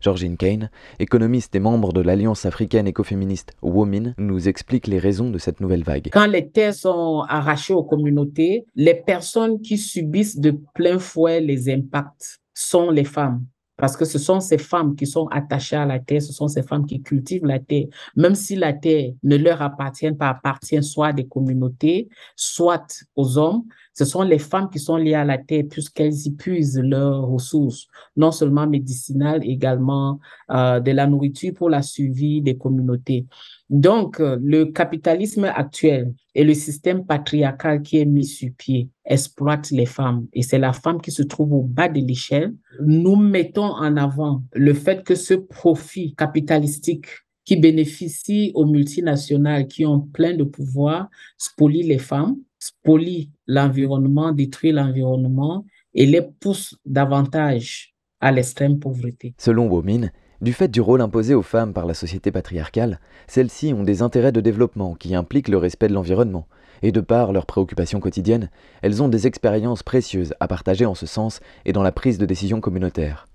Georgine 0.00 0.36
Kane, 0.36 0.70
économiste 0.98 1.54
et 1.54 1.60
membre 1.60 1.92
de 1.92 2.00
l'Alliance 2.00 2.46
africaine 2.46 2.86
écoféministe 2.86 3.52
WOMIN, 3.62 4.14
nous 4.18 4.48
explique 4.48 4.86
les 4.86 4.98
raisons 4.98 5.30
de 5.30 5.38
cette 5.38 5.60
nouvelle 5.60 5.84
vague. 5.84 6.08
Quand 6.12 6.26
les 6.26 6.48
terres 6.48 6.74
sont 6.74 7.24
arrachées 7.28 7.74
aux 7.74 7.84
communautés, 7.84 8.64
les 8.74 8.94
personnes 8.94 9.60
qui 9.60 9.78
subissent 9.78 10.38
de 10.38 10.58
plein 10.74 10.98
fouet 10.98 11.40
les 11.40 11.68
impacts 11.72 12.40
sont 12.54 12.90
les 12.90 13.04
femmes. 13.04 13.44
Parce 13.80 13.96
que 13.96 14.04
ce 14.04 14.18
sont 14.18 14.40
ces 14.40 14.58
femmes 14.58 14.94
qui 14.94 15.06
sont 15.06 15.26
attachées 15.28 15.76
à 15.76 15.86
la 15.86 15.98
terre, 15.98 16.20
ce 16.20 16.34
sont 16.34 16.48
ces 16.48 16.62
femmes 16.62 16.84
qui 16.84 17.00
cultivent 17.00 17.46
la 17.46 17.58
terre. 17.58 17.86
Même 18.14 18.34
si 18.34 18.54
la 18.54 18.74
terre 18.74 19.12
ne 19.22 19.36
leur 19.36 19.62
appartient 19.62 20.12
pas, 20.12 20.28
appartient 20.28 20.82
soit 20.82 21.08
à 21.08 21.12
des 21.14 21.26
communautés, 21.26 22.10
soit 22.36 23.06
aux 23.16 23.38
hommes, 23.38 23.64
ce 23.92 24.04
sont 24.04 24.22
les 24.22 24.38
femmes 24.38 24.68
qui 24.70 24.78
sont 24.78 24.96
liées 24.96 25.14
à 25.14 25.24
la 25.24 25.38
terre 25.38 25.64
puisqu'elles 25.68 26.26
y 26.26 26.30
puisent 26.30 26.78
leurs 26.78 27.26
ressources, 27.26 27.86
non 28.16 28.32
seulement 28.32 28.66
médicinales, 28.66 29.44
également 29.44 30.20
euh, 30.50 30.80
de 30.80 30.90
la 30.92 31.06
nourriture 31.06 31.54
pour 31.54 31.70
la 31.70 31.82
suivi 31.82 32.40
des 32.40 32.56
communautés. 32.56 33.26
Donc, 33.68 34.20
euh, 34.20 34.38
le 34.42 34.66
capitalisme 34.66 35.44
actuel 35.44 36.14
et 36.34 36.44
le 36.44 36.54
système 36.54 37.04
patriarcal 37.04 37.82
qui 37.82 37.98
est 37.98 38.04
mis 38.04 38.24
sur 38.24 38.50
pied 38.56 38.88
exploite 39.04 39.70
les 39.70 39.86
femmes 39.86 40.26
et 40.32 40.42
c'est 40.42 40.58
la 40.58 40.72
femme 40.72 41.00
qui 41.00 41.10
se 41.10 41.22
trouve 41.22 41.52
au 41.52 41.62
bas 41.62 41.88
de 41.88 42.00
l'échelle. 42.00 42.54
Nous 42.80 43.16
mettons 43.16 43.64
en 43.64 43.96
avant 43.96 44.42
le 44.54 44.74
fait 44.74 45.02
que 45.02 45.14
ce 45.14 45.34
profit 45.34 46.14
capitalistique 46.14 47.06
qui 47.44 47.56
bénéficie 47.56 48.52
aux 48.54 48.66
multinationales 48.66 49.66
qui 49.66 49.84
ont 49.84 50.00
plein 50.00 50.34
de 50.36 50.44
pouvoir 50.44 51.08
spolie 51.36 51.82
les 51.82 51.98
femmes, 51.98 52.36
spolie 52.60 53.30
l'environnement, 53.50 54.30
détruit 54.32 54.70
l'environnement 54.70 55.64
et 55.92 56.06
les 56.06 56.22
pousse 56.22 56.78
davantage 56.86 57.94
à 58.20 58.30
l'extrême 58.30 58.78
pauvreté. 58.78 59.34
Selon 59.38 59.66
Womin, 59.66 60.10
du 60.40 60.52
fait 60.52 60.68
du 60.68 60.80
rôle 60.80 61.00
imposé 61.00 61.34
aux 61.34 61.42
femmes 61.42 61.72
par 61.72 61.84
la 61.84 61.94
société 61.94 62.30
patriarcale, 62.30 63.00
celles-ci 63.26 63.74
ont 63.74 63.82
des 63.82 64.02
intérêts 64.02 64.30
de 64.30 64.40
développement 64.40 64.94
qui 64.94 65.16
impliquent 65.16 65.48
le 65.48 65.56
respect 65.56 65.88
de 65.88 65.94
l'environnement, 65.94 66.46
et 66.82 66.92
de 66.92 67.00
par 67.00 67.32
leurs 67.32 67.44
préoccupations 67.44 67.98
quotidiennes, 67.98 68.50
elles 68.82 69.02
ont 69.02 69.08
des 69.08 69.26
expériences 69.26 69.82
précieuses 69.82 70.32
à 70.38 70.46
partager 70.46 70.86
en 70.86 70.94
ce 70.94 71.06
sens 71.06 71.40
et 71.64 71.72
dans 71.72 71.82
la 71.82 71.92
prise 71.92 72.18
de 72.18 72.26
décision 72.26 72.60
communautaire. 72.60 73.26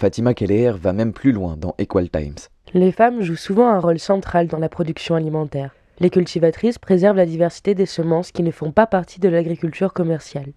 Fatima 0.00 0.32
Keller 0.32 0.72
va 0.80 0.94
même 0.94 1.12
plus 1.12 1.30
loin 1.30 1.56
dans 1.56 1.74
Equal 1.78 2.08
Times. 2.08 2.48
Les 2.74 2.90
femmes 2.90 3.20
jouent 3.20 3.36
souvent 3.36 3.68
un 3.68 3.78
rôle 3.78 3.98
central 3.98 4.48
dans 4.48 4.58
la 4.58 4.70
production 4.70 5.14
alimentaire. 5.14 5.76
Les 6.00 6.10
cultivatrices 6.10 6.78
préservent 6.78 7.16
la 7.16 7.26
diversité 7.26 7.74
des 7.74 7.86
semences 7.86 8.32
qui 8.32 8.42
ne 8.42 8.50
font 8.50 8.72
pas 8.72 8.86
partie 8.86 9.20
de 9.20 9.28
l'agriculture 9.28 9.92
commerciale. 9.92 10.52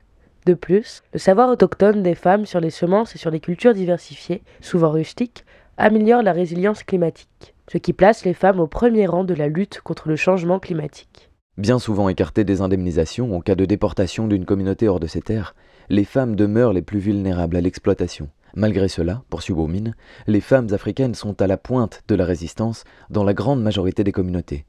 De 0.45 0.53
plus, 0.53 1.01
le 1.13 1.19
savoir 1.19 1.49
autochtone 1.49 2.03
des 2.03 2.15
femmes 2.15 2.45
sur 2.45 2.59
les 2.59 2.69
semences 2.69 3.15
et 3.15 3.17
sur 3.17 3.31
les 3.31 3.39
cultures 3.39 3.73
diversifiées, 3.73 4.43
souvent 4.61 4.91
rustiques, 4.91 5.43
améliore 5.77 6.21
la 6.21 6.33
résilience 6.33 6.83
climatique, 6.83 7.55
ce 7.71 7.77
qui 7.77 7.93
place 7.93 8.25
les 8.25 8.33
femmes 8.33 8.59
au 8.59 8.67
premier 8.67 9.07
rang 9.07 9.23
de 9.23 9.33
la 9.33 9.47
lutte 9.47 9.81
contre 9.81 10.07
le 10.07 10.15
changement 10.15 10.59
climatique. 10.59 11.31
Bien 11.57 11.79
souvent 11.79 12.09
écartées 12.09 12.43
des 12.43 12.61
indemnisations 12.61 13.35
en 13.35 13.41
cas 13.41 13.55
de 13.55 13.65
déportation 13.65 14.27
d'une 14.27 14.45
communauté 14.45 14.87
hors 14.87 14.99
de 14.99 15.07
ses 15.07 15.21
terres, 15.21 15.55
les 15.89 16.03
femmes 16.03 16.35
demeurent 16.35 16.73
les 16.73 16.81
plus 16.81 16.99
vulnérables 16.99 17.55
à 17.55 17.61
l'exploitation. 17.61 18.29
Malgré 18.55 18.87
cela, 18.87 19.23
poursuit 19.29 19.53
Beaumine, 19.53 19.95
les 20.27 20.41
femmes 20.41 20.67
africaines 20.71 21.15
sont 21.15 21.41
à 21.41 21.47
la 21.47 21.57
pointe 21.57 22.03
de 22.07 22.15
la 22.15 22.25
résistance 22.25 22.83
dans 23.09 23.23
la 23.23 23.33
grande 23.33 23.61
majorité 23.61 24.03
des 24.03 24.11
communautés. 24.11 24.65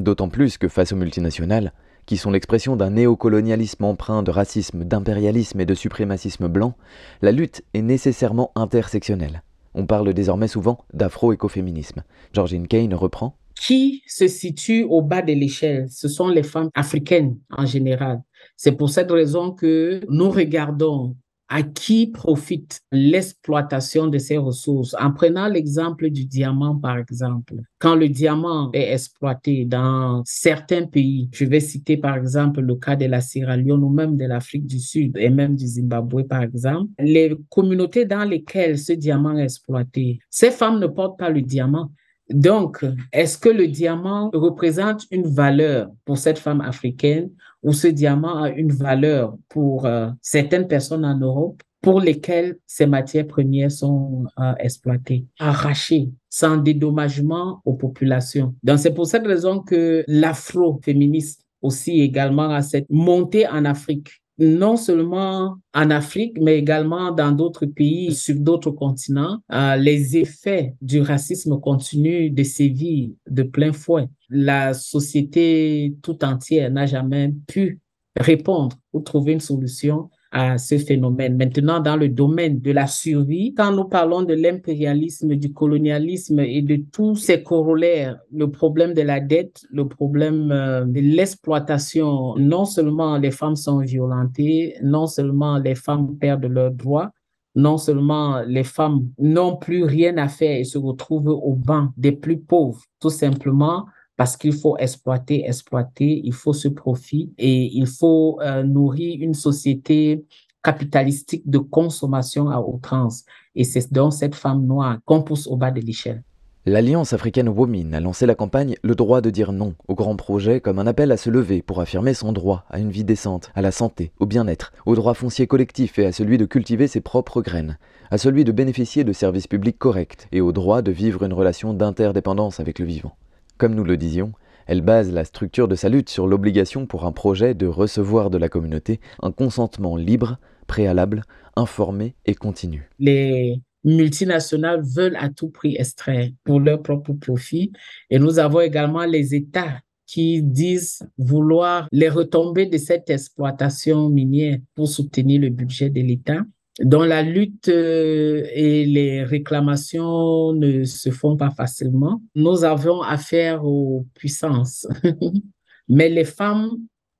D'autant 0.00 0.30
plus 0.30 0.56
que 0.56 0.68
face 0.68 0.92
aux 0.92 0.96
multinationales, 0.96 1.74
qui 2.06 2.16
sont 2.16 2.30
l'expression 2.30 2.74
d'un 2.74 2.90
néocolonialisme 2.90 3.84
empreint 3.84 4.22
de 4.22 4.30
racisme, 4.30 4.84
d'impérialisme 4.84 5.60
et 5.60 5.66
de 5.66 5.74
suprémacisme 5.74 6.48
blanc, 6.48 6.74
la 7.20 7.32
lutte 7.32 7.62
est 7.74 7.82
nécessairement 7.82 8.50
intersectionnelle. 8.54 9.42
On 9.74 9.84
parle 9.84 10.14
désormais 10.14 10.48
souvent 10.48 10.78
d'afro-écoféminisme. 10.94 12.02
Georgine 12.32 12.66
Kane 12.66 12.94
reprend. 12.94 13.36
Qui 13.60 14.02
se 14.06 14.26
situe 14.26 14.84
au 14.84 15.02
bas 15.02 15.20
de 15.20 15.34
l'échelle? 15.34 15.86
Ce 15.90 16.08
sont 16.08 16.28
les 16.28 16.42
femmes 16.42 16.70
africaines 16.74 17.36
en 17.50 17.66
général. 17.66 18.22
C'est 18.56 18.72
pour 18.72 18.88
cette 18.88 19.10
raison 19.10 19.50
que 19.50 20.00
nous 20.08 20.30
regardons 20.30 21.14
à 21.50 21.62
qui 21.62 22.06
profite 22.06 22.80
l'exploitation 22.92 24.06
de 24.06 24.18
ces 24.18 24.38
ressources? 24.38 24.94
En 24.98 25.10
prenant 25.10 25.48
l'exemple 25.48 26.08
du 26.08 26.24
diamant, 26.24 26.76
par 26.76 26.96
exemple, 26.96 27.56
quand 27.78 27.96
le 27.96 28.08
diamant 28.08 28.70
est 28.72 28.92
exploité 28.92 29.64
dans 29.66 30.22
certains 30.24 30.86
pays, 30.86 31.28
je 31.32 31.44
vais 31.44 31.60
citer 31.60 31.96
par 31.96 32.16
exemple 32.16 32.60
le 32.60 32.76
cas 32.76 32.96
de 32.96 33.06
la 33.06 33.20
Sierra 33.20 33.56
Leone 33.56 33.84
ou 33.84 33.90
même 33.90 34.16
de 34.16 34.24
l'Afrique 34.24 34.66
du 34.66 34.78
Sud 34.78 35.18
et 35.18 35.28
même 35.28 35.56
du 35.56 35.66
Zimbabwe, 35.66 36.22
par 36.22 36.42
exemple, 36.42 36.90
les 36.98 37.36
communautés 37.50 38.04
dans 38.06 38.24
lesquelles 38.24 38.78
ce 38.78 38.92
diamant 38.92 39.36
est 39.36 39.44
exploité, 39.44 40.20
ces 40.30 40.50
femmes 40.50 40.78
ne 40.78 40.86
portent 40.86 41.18
pas 41.18 41.30
le 41.30 41.42
diamant, 41.42 41.90
donc, 42.30 42.84
est-ce 43.12 43.36
que 43.36 43.48
le 43.48 43.66
diamant 43.66 44.30
représente 44.32 45.04
une 45.10 45.26
valeur 45.26 45.88
pour 46.04 46.16
cette 46.16 46.38
femme 46.38 46.60
africaine 46.60 47.30
ou 47.62 47.72
ce 47.72 47.88
diamant 47.88 48.42
a 48.42 48.50
une 48.50 48.72
valeur 48.72 49.36
pour 49.48 49.86
euh, 49.86 50.08
certaines 50.22 50.66
personnes 50.66 51.04
en 51.04 51.18
Europe 51.18 51.62
pour 51.82 52.00
lesquelles 52.00 52.58
ces 52.66 52.86
matières 52.86 53.26
premières 53.26 53.70
sont 53.70 54.24
euh, 54.38 54.52
exploitées, 54.58 55.26
arrachées, 55.38 56.10
sans 56.28 56.58
dédommagement 56.58 57.62
aux 57.64 57.74
populations. 57.74 58.54
Donc, 58.62 58.78
c'est 58.78 58.92
pour 58.92 59.06
cette 59.06 59.26
raison 59.26 59.60
que 59.60 60.04
l'afro-féministe 60.06 61.46
aussi 61.62 62.00
également 62.00 62.50
a 62.50 62.62
cette 62.62 62.86
montée 62.90 63.46
en 63.46 63.64
Afrique 63.64 64.19
non 64.40 64.76
seulement 64.76 65.58
en 65.74 65.90
Afrique, 65.90 66.38
mais 66.40 66.58
également 66.58 67.12
dans 67.12 67.30
d'autres 67.30 67.66
pays, 67.66 68.14
sur 68.14 68.36
d'autres 68.36 68.70
continents, 68.70 69.38
euh, 69.52 69.76
les 69.76 70.16
effets 70.16 70.74
du 70.80 71.02
racisme 71.02 71.60
continuent 71.60 72.32
de 72.32 72.42
sévir 72.42 73.10
de 73.28 73.42
plein 73.42 73.72
fouet. 73.72 74.08
La 74.30 74.72
société 74.72 75.94
tout 76.02 76.24
entière 76.24 76.70
n'a 76.70 76.86
jamais 76.86 77.34
pu 77.46 77.80
répondre 78.16 78.76
ou 78.94 79.00
trouver 79.00 79.32
une 79.32 79.40
solution 79.40 80.08
à 80.32 80.58
ce 80.58 80.78
phénomène. 80.78 81.36
Maintenant, 81.36 81.80
dans 81.80 81.96
le 81.96 82.08
domaine 82.08 82.60
de 82.60 82.70
la 82.70 82.86
survie, 82.86 83.52
quand 83.54 83.72
nous 83.72 83.84
parlons 83.84 84.22
de 84.22 84.34
l'impérialisme, 84.34 85.34
du 85.34 85.52
colonialisme 85.52 86.40
et 86.40 86.62
de 86.62 86.76
tous 86.92 87.16
ces 87.16 87.42
corollaires, 87.42 88.18
le 88.32 88.50
problème 88.50 88.94
de 88.94 89.02
la 89.02 89.20
dette, 89.20 89.62
le 89.70 89.88
problème 89.88 90.52
euh, 90.52 90.84
de 90.84 91.00
l'exploitation, 91.00 92.36
non 92.36 92.64
seulement 92.64 93.18
les 93.18 93.32
femmes 93.32 93.56
sont 93.56 93.80
violentées, 93.80 94.76
non 94.82 95.06
seulement 95.06 95.58
les 95.58 95.74
femmes 95.74 96.16
perdent 96.18 96.46
leurs 96.46 96.70
droits, 96.70 97.10
non 97.56 97.78
seulement 97.78 98.42
les 98.46 98.62
femmes 98.64 99.08
n'ont 99.18 99.56
plus 99.56 99.82
rien 99.82 100.16
à 100.18 100.28
faire 100.28 100.56
et 100.58 100.64
se 100.64 100.78
retrouvent 100.78 101.28
au 101.28 101.54
banc 101.54 101.88
des 101.96 102.12
plus 102.12 102.38
pauvres, 102.38 102.80
tout 103.00 103.10
simplement 103.10 103.86
parce 104.20 104.36
qu'il 104.36 104.52
faut 104.52 104.76
exploiter, 104.76 105.46
exploiter, 105.48 106.20
il 106.22 106.34
faut 106.34 106.52
ce 106.52 106.68
profit 106.68 107.32
et 107.38 107.70
il 107.74 107.86
faut 107.86 108.38
euh, 108.42 108.62
nourrir 108.62 109.16
une 109.22 109.32
société 109.32 110.26
capitalistique 110.62 111.48
de 111.48 111.56
consommation 111.56 112.50
à 112.50 112.60
outrance. 112.60 113.24
Et 113.54 113.64
c'est 113.64 113.90
dans 113.90 114.10
cette 114.10 114.34
femme 114.34 114.66
noire 114.66 114.98
qu'on 115.06 115.22
pousse 115.22 115.46
au 115.46 115.56
bas 115.56 115.70
de 115.70 115.80
l'échelle. 115.80 116.22
L'Alliance 116.66 117.14
africaine 117.14 117.48
Women 117.48 117.94
a 117.94 118.00
lancé 118.00 118.26
la 118.26 118.34
campagne 118.34 118.74
Le 118.82 118.94
droit 118.94 119.22
de 119.22 119.30
dire 119.30 119.52
non 119.52 119.72
au 119.88 119.94
grand 119.94 120.16
projet 120.16 120.60
comme 120.60 120.78
un 120.78 120.86
appel 120.86 121.12
à 121.12 121.16
se 121.16 121.30
lever 121.30 121.62
pour 121.62 121.80
affirmer 121.80 122.12
son 122.12 122.34
droit 122.34 122.66
à 122.68 122.78
une 122.78 122.90
vie 122.90 123.04
décente, 123.04 123.50
à 123.54 123.62
la 123.62 123.72
santé, 123.72 124.12
au 124.18 124.26
bien-être, 124.26 124.74
au 124.84 124.96
droit 124.96 125.14
foncier 125.14 125.46
collectif 125.46 125.98
et 125.98 126.04
à 126.04 126.12
celui 126.12 126.36
de 126.36 126.44
cultiver 126.44 126.88
ses 126.88 127.00
propres 127.00 127.40
graines, 127.40 127.78
à 128.10 128.18
celui 128.18 128.44
de 128.44 128.52
bénéficier 128.52 129.02
de 129.02 129.14
services 129.14 129.46
publics 129.46 129.78
corrects 129.78 130.28
et 130.30 130.42
au 130.42 130.52
droit 130.52 130.82
de 130.82 130.92
vivre 130.92 131.22
une 131.22 131.32
relation 131.32 131.72
d'interdépendance 131.72 132.60
avec 132.60 132.80
le 132.80 132.84
vivant. 132.84 133.16
Comme 133.60 133.74
nous 133.74 133.84
le 133.84 133.98
disions, 133.98 134.32
elle 134.66 134.80
base 134.80 135.12
la 135.12 135.26
structure 135.26 135.68
de 135.68 135.74
sa 135.74 135.90
lutte 135.90 136.08
sur 136.08 136.26
l'obligation 136.26 136.86
pour 136.86 137.04
un 137.04 137.12
projet 137.12 137.52
de 137.52 137.66
recevoir 137.66 138.30
de 138.30 138.38
la 138.38 138.48
communauté 138.48 139.00
un 139.20 139.32
consentement 139.32 139.96
libre, 139.96 140.38
préalable, 140.66 141.24
informé 141.56 142.14
et 142.24 142.34
continu. 142.34 142.88
Les 142.98 143.60
multinationales 143.84 144.80
veulent 144.82 145.18
à 145.20 145.28
tout 145.28 145.50
prix 145.50 145.76
extraire 145.78 146.30
pour 146.42 146.58
leur 146.58 146.80
propre 146.80 147.12
profit 147.12 147.70
et 148.08 148.18
nous 148.18 148.38
avons 148.38 148.60
également 148.60 149.04
les 149.04 149.34
États 149.34 149.82
qui 150.06 150.42
disent 150.42 151.06
vouloir 151.18 151.86
les 151.92 152.08
retombées 152.08 152.64
de 152.64 152.78
cette 152.78 153.10
exploitation 153.10 154.08
minière 154.08 154.56
pour 154.74 154.88
soutenir 154.88 155.38
le 155.38 155.50
budget 155.50 155.90
de 155.90 156.00
l'État 156.00 156.40
dont 156.80 157.02
la 157.02 157.22
lutte 157.22 157.68
euh, 157.68 158.46
et 158.54 158.84
les 158.86 159.22
réclamations 159.22 160.52
ne 160.52 160.84
se 160.84 161.10
font 161.10 161.36
pas 161.36 161.50
facilement. 161.50 162.22
Nous 162.34 162.64
avons 162.64 163.02
affaire 163.02 163.64
aux 163.64 164.06
puissances. 164.14 164.86
Mais 165.88 166.08
les 166.08 166.24
femmes 166.24 166.70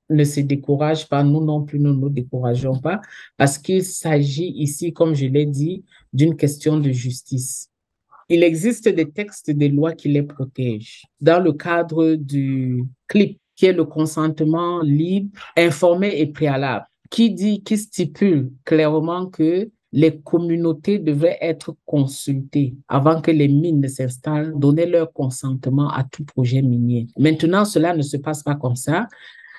ne 0.09 0.23
se 0.23 0.39
découragent 0.41 1.07
pas, 1.07 1.23
nous 1.23 1.43
non 1.43 1.63
plus, 1.63 1.79
nous 1.79 1.93
ne 1.93 1.99
nous 1.99 2.09
décourageons 2.09 2.79
pas, 2.79 3.01
parce 3.37 3.57
qu'il 3.57 3.83
s'agit 3.83 4.51
ici, 4.57 4.93
comme 4.93 5.13
je 5.13 5.25
l'ai 5.27 5.45
dit, 5.45 5.83
d'une 6.11 6.35
question 6.35 6.77
de 6.77 6.91
justice. 6.91 7.69
Il 8.29 8.43
existe 8.43 8.87
des 8.89 9.09
textes 9.09 9.51
des 9.51 9.69
lois 9.69 9.93
qui 9.93 10.09
les 10.09 10.23
protègent. 10.23 11.03
Dans 11.19 11.41
le 11.41 11.53
cadre 11.53 12.15
du 12.15 12.85
CLIP, 13.07 13.39
qui 13.55 13.65
est 13.67 13.73
le 13.73 13.85
consentement 13.85 14.81
libre, 14.81 15.29
informé 15.55 16.19
et 16.19 16.27
préalable 16.27 16.85
qui 17.11 17.29
dit, 17.29 17.61
qui 17.61 17.77
stipule 17.77 18.51
clairement 18.65 19.27
que 19.27 19.69
les 19.91 20.19
communautés 20.21 20.97
devraient 20.97 21.37
être 21.41 21.75
consultées 21.85 22.75
avant 22.87 23.21
que 23.21 23.29
les 23.29 23.49
mines 23.49 23.81
ne 23.81 23.87
s'installent, 23.87 24.53
donner 24.57 24.85
leur 24.85 25.11
consentement 25.11 25.89
à 25.89 26.05
tout 26.05 26.23
projet 26.23 26.61
minier. 26.61 27.07
Maintenant, 27.19 27.65
cela 27.65 27.93
ne 27.93 28.01
se 28.01 28.15
passe 28.15 28.41
pas 28.41 28.55
comme 28.55 28.77
ça. 28.77 29.07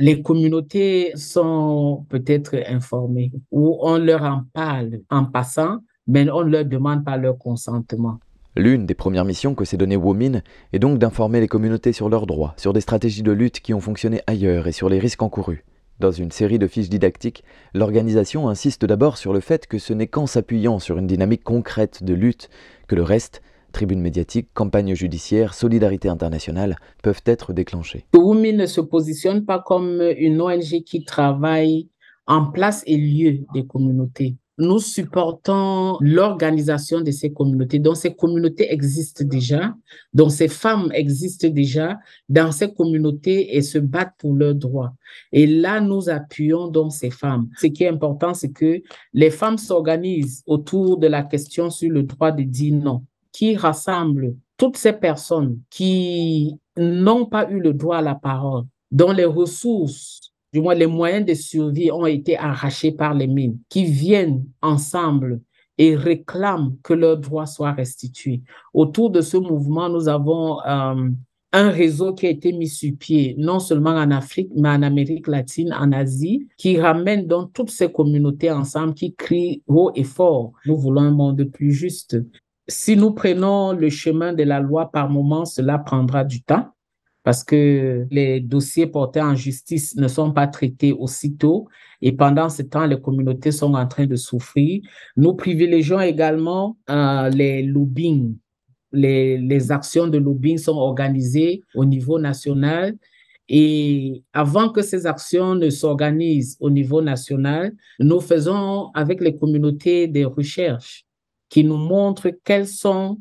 Les 0.01 0.23
communautés 0.23 1.13
sont 1.17 2.07
peut-être 2.09 2.57
informées 2.67 3.31
ou 3.51 3.77
on 3.83 3.99
leur 3.99 4.23
en 4.23 4.45
parle 4.55 5.01
en 5.11 5.27
passant, 5.27 5.81
mais 6.07 6.31
on 6.31 6.45
ne 6.45 6.51
leur 6.51 6.65
demande 6.65 7.05
pas 7.05 7.19
leur 7.19 7.37
consentement. 7.37 8.19
L'une 8.57 8.87
des 8.87 8.95
premières 8.95 9.27
missions 9.27 9.55
que 9.55 9.67
s'est 9.67 9.77
donnée 9.77 9.97
Womin 9.97 10.41
est 10.73 10.79
donc 10.79 10.99
d'informer 10.99 11.41
les 11.41 11.49
communautés 11.49 11.93
sur 11.93 12.09
leurs 12.09 12.27
droits, 12.27 12.55
sur 12.57 12.73
des 12.73 12.81
stratégies 12.81 13.23
de 13.23 13.33
lutte 13.33 13.61
qui 13.61 13.75
ont 13.75 13.81
fonctionné 13.81 14.23
ailleurs 14.27 14.67
et 14.67 14.73
sur 14.73 14.89
les 14.89 14.99
risques 14.99 15.23
encourus. 15.23 15.65
Dans 16.03 16.11
une 16.11 16.33
série 16.33 16.59
de 16.59 16.67
fiches 16.67 16.89
didactiques, 16.89 17.45
l'organisation 17.75 18.49
insiste 18.49 18.85
d'abord 18.85 19.17
sur 19.17 19.33
le 19.33 19.39
fait 19.39 19.69
que 19.69 19.79
ce 19.79 19.93
n'est 19.93 20.09
qu'en 20.09 20.27
s'appuyant 20.27 20.81
sur 20.81 20.99
une 20.99 21.07
dynamique 21.07 21.45
concrète 21.45 22.03
de 22.03 22.13
lutte 22.13 22.51
que 22.89 22.97
le 22.97 23.05
reste, 23.05 23.41
tribune 23.71 24.01
médiatique, 24.01 24.49
campagne 24.53 24.97
judiciaire, 24.97 25.55
solidarité 25.55 26.09
internationale, 26.09 26.77
peuvent 27.05 27.23
être 27.25 27.53
déclenchés. 27.53 28.05
Women 28.17 28.57
ne 28.57 28.67
se 28.67 28.81
positionne 28.81 29.45
pas 29.45 29.61
comme 29.61 30.03
une 30.19 30.41
ONG 30.41 30.83
qui 30.85 31.05
travaille 31.05 31.89
en 32.27 32.51
place 32.51 32.83
et 32.89 32.97
lieu 32.97 33.47
des 33.55 33.65
communautés 33.65 34.35
nous 34.63 34.79
supportons 34.79 35.99
l'organisation 36.01 37.01
de 37.01 37.11
ces 37.11 37.33
communautés. 37.33 37.79
Donc, 37.79 37.97
ces 37.97 38.15
communautés 38.15 38.73
existent 38.73 39.25
déjà, 39.25 39.75
donc 40.15 40.31
ces 40.31 40.49
femmes 40.49 40.91
existent 40.95 41.49
déjà 41.49 41.99
dans 42.29 42.53
ces 42.53 42.73
communautés 42.73 43.57
et 43.57 43.63
se 43.63 43.79
battent 43.79 44.15
pour 44.19 44.35
leurs 44.35 44.55
droits. 44.55 44.95
Et 45.33 45.47
là, 45.47 45.81
nous 45.81 46.09
appuyons 46.09 46.69
donc 46.69 46.93
ces 46.93 47.11
femmes. 47.11 47.49
Ce 47.59 47.67
qui 47.67 47.85
est 47.85 47.89
important, 47.89 48.35
c'est 48.35 48.53
que 48.53 48.83
les 49.13 49.31
femmes 49.31 49.59
s'organisent 49.59 50.43
autour 50.47 50.99
de 50.99 51.09
la 51.09 51.23
question 51.23 51.69
sur 51.69 51.91
le 51.91 52.05
droit 52.05 52.31
de 52.31 52.43
dire 52.43 52.75
non, 52.75 53.05
qui 53.33 53.57
rassemble 53.57 54.37
toutes 54.57 54.77
ces 54.77 54.93
personnes 54.93 55.59
qui 55.71 56.57
n'ont 56.77 57.27
pas 57.27 57.51
eu 57.51 57.59
le 57.59 57.73
droit 57.73 57.99
à 57.99 58.03
la 58.03 58.15
parole, 58.15 58.65
dont 58.91 59.13
les 59.13 59.25
ressources 59.25 60.32
du 60.53 60.61
moins 60.61 60.75
les 60.75 60.87
moyens 60.87 61.27
de 61.27 61.35
survie 61.35 61.91
ont 61.91 62.07
été 62.07 62.37
arrachés 62.37 62.93
par 62.93 63.15
les 63.15 63.27
mines, 63.27 63.59
qui 63.69 63.85
viennent 63.85 64.45
ensemble 64.61 65.41
et 65.79 65.97
réclament 65.97 66.77
que 66.83 66.93
leurs 66.93 67.19
droits 67.19 67.47
soient 67.47 67.73
restitués. 67.73 68.43
Autour 68.75 69.11
de 69.11 69.21
ce 69.21 69.37
mouvement, 69.37 69.89
nous 69.89 70.09
avons 70.09 70.61
euh, 70.61 71.09
un 71.53 71.71
réseau 71.71 72.15
qui 72.15 72.27
a 72.27 72.31
été 72.31 72.53
mis 72.53 72.69
sur 72.69 72.93
pied, 72.99 73.35
non 73.39 73.59
seulement 73.59 73.91
en 73.91 74.11
Afrique, 74.11 74.51
mais 74.55 74.69
en 74.69 74.83
Amérique 74.83 75.27
latine, 75.27 75.73
en 75.73 75.93
Asie, 75.93 76.49
qui 76.57 76.81
ramène 76.81 77.27
donc 77.27 77.53
toutes 77.53 77.71
ces 77.71 77.91
communautés 77.91 78.51
ensemble, 78.51 78.95
qui 78.95 79.15
crient 79.15 79.63
haut 79.67 79.93
et 79.95 80.05
fort, 80.05 80.53
nous 80.67 80.77
voulons 80.77 81.03
un 81.03 81.11
monde 81.11 81.45
plus 81.45 81.73
juste. 81.73 82.17
Si 82.69 82.97
nous 82.97 83.13
prenons 83.13 83.73
le 83.73 83.91
chemin 83.91 84.33
de 84.33 84.45
la 84.45 84.61
loi 84.61 84.91
par 84.91 85.11
moment, 85.11 85.45
cela 85.45 85.79
prendra 85.79 86.25
du 86.25 86.43
temps 86.43 86.72
parce 87.23 87.45
que 87.45 88.07
les 88.11 88.41
dossiers 88.41 88.87
portés 88.87 89.21
en 89.21 89.35
justice 89.35 89.97
ne 89.97 90.09
sont 90.09 90.33
pas 90.33 90.47
traités 90.47 90.93
aussitôt 90.93 91.69
et 92.01 92.13
pendant 92.13 92.49
ce 92.49 92.63
temps, 92.63 92.87
les 92.87 93.01
communautés 93.01 93.53
sont 93.53 93.75
en 93.75 93.87
train 93.87 94.07
de 94.07 94.17
souffrir. 94.17 94.83
Nous 95.17 95.35
privilégions 95.35 96.01
également 96.01 96.77
euh, 96.91 97.29
les 97.31 97.63
lobbying. 97.63 98.37
Les, 98.91 99.39
les 99.39 99.73
actions 99.73 100.09
de 100.09 100.19
lobbying 100.19 100.59
sont 100.59 100.77
organisées 100.77 101.63
au 101.75 101.85
niveau 101.85 102.19
national 102.19 102.97
et 103.49 104.23
avant 104.33 104.71
que 104.71 104.83
ces 104.83 105.07
actions 105.07 105.55
ne 105.55 105.71
s'organisent 105.71 106.57
au 106.61 106.71
niveau 106.71 107.03
national, 107.03 107.75
nous 107.99 108.21
faisons 108.21 108.91
avec 108.95 109.21
les 109.21 109.37
communautés 109.37 110.09
des 110.09 110.25
recherches 110.25 111.05
qui 111.49 111.65
nous 111.65 111.77
montrent 111.77 112.31
quelles 112.45 112.69
sont 112.69 113.19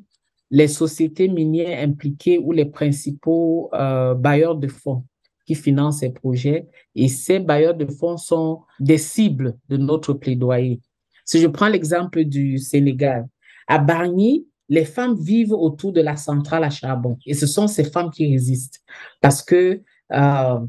les 0.52 0.68
sociétés 0.68 1.30
minières 1.30 1.82
impliquées 1.82 2.38
ou 2.38 2.52
les 2.52 2.66
principaux 2.66 3.70
euh, 3.74 4.14
bailleurs 4.14 4.56
de 4.56 4.68
fonds 4.68 5.06
qui 5.48 5.56
financent 5.56 6.00
ces 6.00 6.12
projets. 6.12 6.68
Et 6.94 7.08
ces 7.08 7.40
bailleurs 7.40 7.74
de 7.74 7.86
fonds 7.86 8.18
sont 8.18 8.62
des 8.80 8.98
cibles 8.98 9.58
de 9.70 9.78
notre 9.78 10.14
plaidoyer. 10.14 10.82
Si 11.26 11.40
je 11.40 11.48
prends 11.48 11.70
l'exemple 11.70 12.26
du 12.26 12.58
Sénégal, 12.58 13.28
à 13.68 13.80
Bargny, 13.80 14.46
les 14.68 14.86
femmes 14.86 15.16
vivent 15.16 15.54
autour 15.54 15.94
de 15.94 16.02
la 16.02 16.18
centrale 16.18 16.64
à 16.66 16.70
charbon. 16.70 17.18
Et 17.26 17.34
ce 17.34 17.48
sont 17.48 17.68
ces 17.68 17.86
femmes 17.86 18.12
qui 18.12 18.30
résistent 18.30 18.82
parce 19.22 19.42
que 19.42 19.82
euh, 20.14 20.60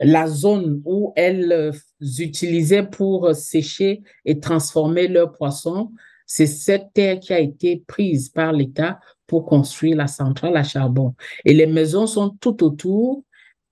la 0.00 0.26
zone 0.26 0.82
où 0.84 1.12
elles 1.16 1.72
utilisaient 2.00 2.86
pour 2.86 3.34
sécher 3.34 4.02
et 4.24 4.38
transformer 4.40 5.08
leurs 5.08 5.32
poissons, 5.32 5.92
c'est 6.28 6.46
cette 6.46 6.92
terre 6.92 7.18
qui 7.18 7.32
a 7.32 7.40
été 7.40 7.82
prise 7.86 8.28
par 8.28 8.52
l'État 8.52 9.00
pour 9.26 9.46
construire 9.46 9.96
la 9.96 10.06
centrale 10.06 10.56
à 10.56 10.62
charbon. 10.62 11.14
Et 11.44 11.54
les 11.54 11.66
maisons 11.66 12.06
sont 12.06 12.36
tout 12.38 12.62
autour 12.62 13.24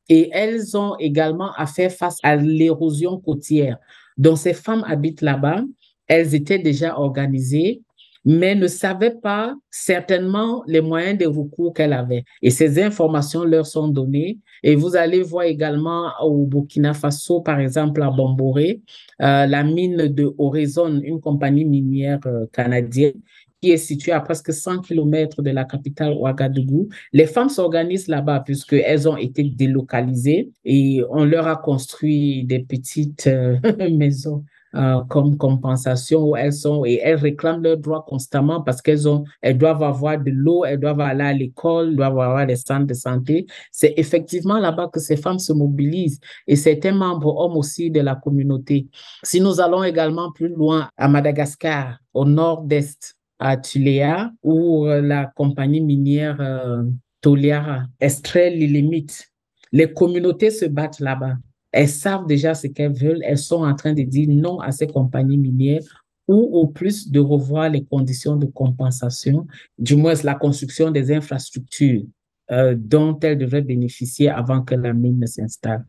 et 0.09 0.31
elles 0.33 0.77
ont 0.77 0.97
également 0.99 1.53
à 1.53 1.67
faire 1.67 1.93
face 1.93 2.19
à 2.23 2.35
l'érosion 2.35 3.21
côtière. 3.21 3.77
Donc, 4.17 4.39
ces 4.39 4.55
femmes 4.55 4.85
habitent 4.87 5.21
là-bas. 5.21 5.63
Elles 6.07 6.35
étaient 6.35 6.59
déjà 6.59 6.99
organisées, 6.99 7.83
mais 8.27 8.57
ne 8.57 8.67
savaient 8.67 9.15
pas 9.15 9.55
certainement 9.71 10.65
les 10.67 10.81
moyens 10.81 11.17
de 11.17 11.27
recours 11.27 11.73
qu'elles 11.73 11.93
avaient. 11.93 12.25
Et 12.43 12.51
ces 12.51 12.83
informations 12.83 13.45
leur 13.45 13.65
sont 13.65 13.87
données. 13.87 14.39
Et 14.65 14.75
vous 14.75 14.97
allez 14.97 15.23
voir 15.23 15.45
également 15.45 16.11
au 16.21 16.45
Burkina 16.45 16.93
Faso, 16.93 17.41
par 17.41 17.61
exemple, 17.61 18.03
à 18.03 18.11
Bamboré, 18.11 18.83
euh, 19.23 19.47
la 19.47 19.63
mine 19.63 20.09
de 20.09 20.35
Horizon, 20.39 21.01
une 21.05 21.21
compagnie 21.21 21.65
minière 21.65 22.19
euh, 22.27 22.47
canadienne, 22.53 23.15
qui 23.63 23.71
est 23.71 23.77
située 23.77 24.13
à 24.13 24.21
presque 24.21 24.53
100 24.53 24.81
km 24.81 25.41
de 25.41 25.51
la 25.51 25.65
capitale 25.65 26.13
Ouagadougou. 26.15 26.89
Les 27.13 27.27
femmes 27.27 27.49
s'organisent 27.49 28.09
là-bas 28.09 28.41
puisqu'elles 28.41 29.09
ont 29.09 29.17
été 29.17 29.45
délocalisées 29.45 30.51
et 30.65 31.01
on 31.11 31.25
leur 31.25 31.47
a 31.47 31.57
construit 31.57 32.45
des 32.45 32.59
petites 32.59 33.29
euh, 33.29 33.57
maisons 33.91 34.45
euh, 34.75 35.01
comme 35.09 35.37
compensation 35.37 36.31
où 36.31 36.37
elles 36.37 36.53
sont 36.53 36.85
et 36.85 37.01
elles 37.03 37.19
réclament 37.19 37.63
leurs 37.63 37.77
droits 37.77 38.05
constamment 38.07 38.61
parce 38.61 38.83
qu'elles 38.83 39.09
ont, 39.09 39.25
elles 39.41 39.57
doivent 39.57 39.83
avoir 39.83 40.19
de 40.19 40.31
l'eau, 40.31 40.65
elles 40.65 40.81
doivent 40.81 41.01
aller 41.01 41.25
à 41.25 41.33
l'école, 41.33 41.97
doivent 41.97 42.19
avoir 42.19 42.47
des 42.47 42.57
centres 42.57 42.87
de 42.87 42.95
santé. 42.95 43.47
C'est 43.71 43.95
effectivement 43.97 44.59
là-bas 44.59 44.89
que 44.93 45.01
ces 45.01 45.17
femmes 45.17 45.39
se 45.39 45.53
mobilisent 45.53 46.21
et 46.47 46.57
certains 46.57 46.93
membres 46.93 47.35
hommes 47.37 47.57
aussi 47.57 47.91
de 47.91 48.01
la 48.01 48.17
communauté. 48.17 48.89
Si 49.23 49.41
nous 49.41 49.61
allons 49.61 49.85
également 49.85 50.33
plus 50.33 50.49
loin 50.49 50.89
à 50.97 51.09
Madagascar, 51.09 51.99
au 52.13 52.25
nord-est, 52.25 53.17
à 53.39 53.57
Tuléa, 53.57 54.31
où 54.43 54.87
euh, 54.87 55.01
la 55.01 55.27
compagnie 55.27 55.81
minière 55.81 56.41
euh, 56.41 56.85
Toliara 57.21 57.85
extrait 58.01 58.51
les 58.51 58.67
limites, 58.67 59.31
les 59.73 59.93
communautés 59.93 60.51
se 60.51 60.65
battent 60.65 61.01
là-bas. 61.01 61.35
Elles 61.77 61.91
savent 61.91 62.27
déjà 62.27 62.55
ce 62.55 62.69
qu'elles 62.69 62.95
veulent. 62.95 63.21
Elles 63.23 63.37
sont 63.37 63.63
en 63.63 63.75
train 63.75 63.93
de 63.93 64.01
dire 64.01 64.29
non 64.31 64.61
à 64.61 64.73
ces 64.73 64.87
compagnies 64.87 65.37
minières 65.37 66.07
ou 66.27 66.59
au 66.59 66.67
plus 66.69 67.11
de 67.11 67.21
revoir 67.21 67.69
les 67.69 67.85
conditions 67.85 68.37
de 68.37 68.47
compensation, 68.47 69.47
du 69.79 69.95
moins 69.95 70.15
la 70.25 70.35
construction 70.35 70.91
des 70.91 71.13
infrastructures 71.13 72.05
euh, 72.51 72.75
dont 72.79 73.19
elles 73.21 73.37
devraient 73.37 73.61
bénéficier 73.61 74.31
avant 74.31 74.63
que 74.63 74.75
la 74.75 74.95
mine 74.95 75.21
ne 75.21 75.27
s'installe. 75.27 75.85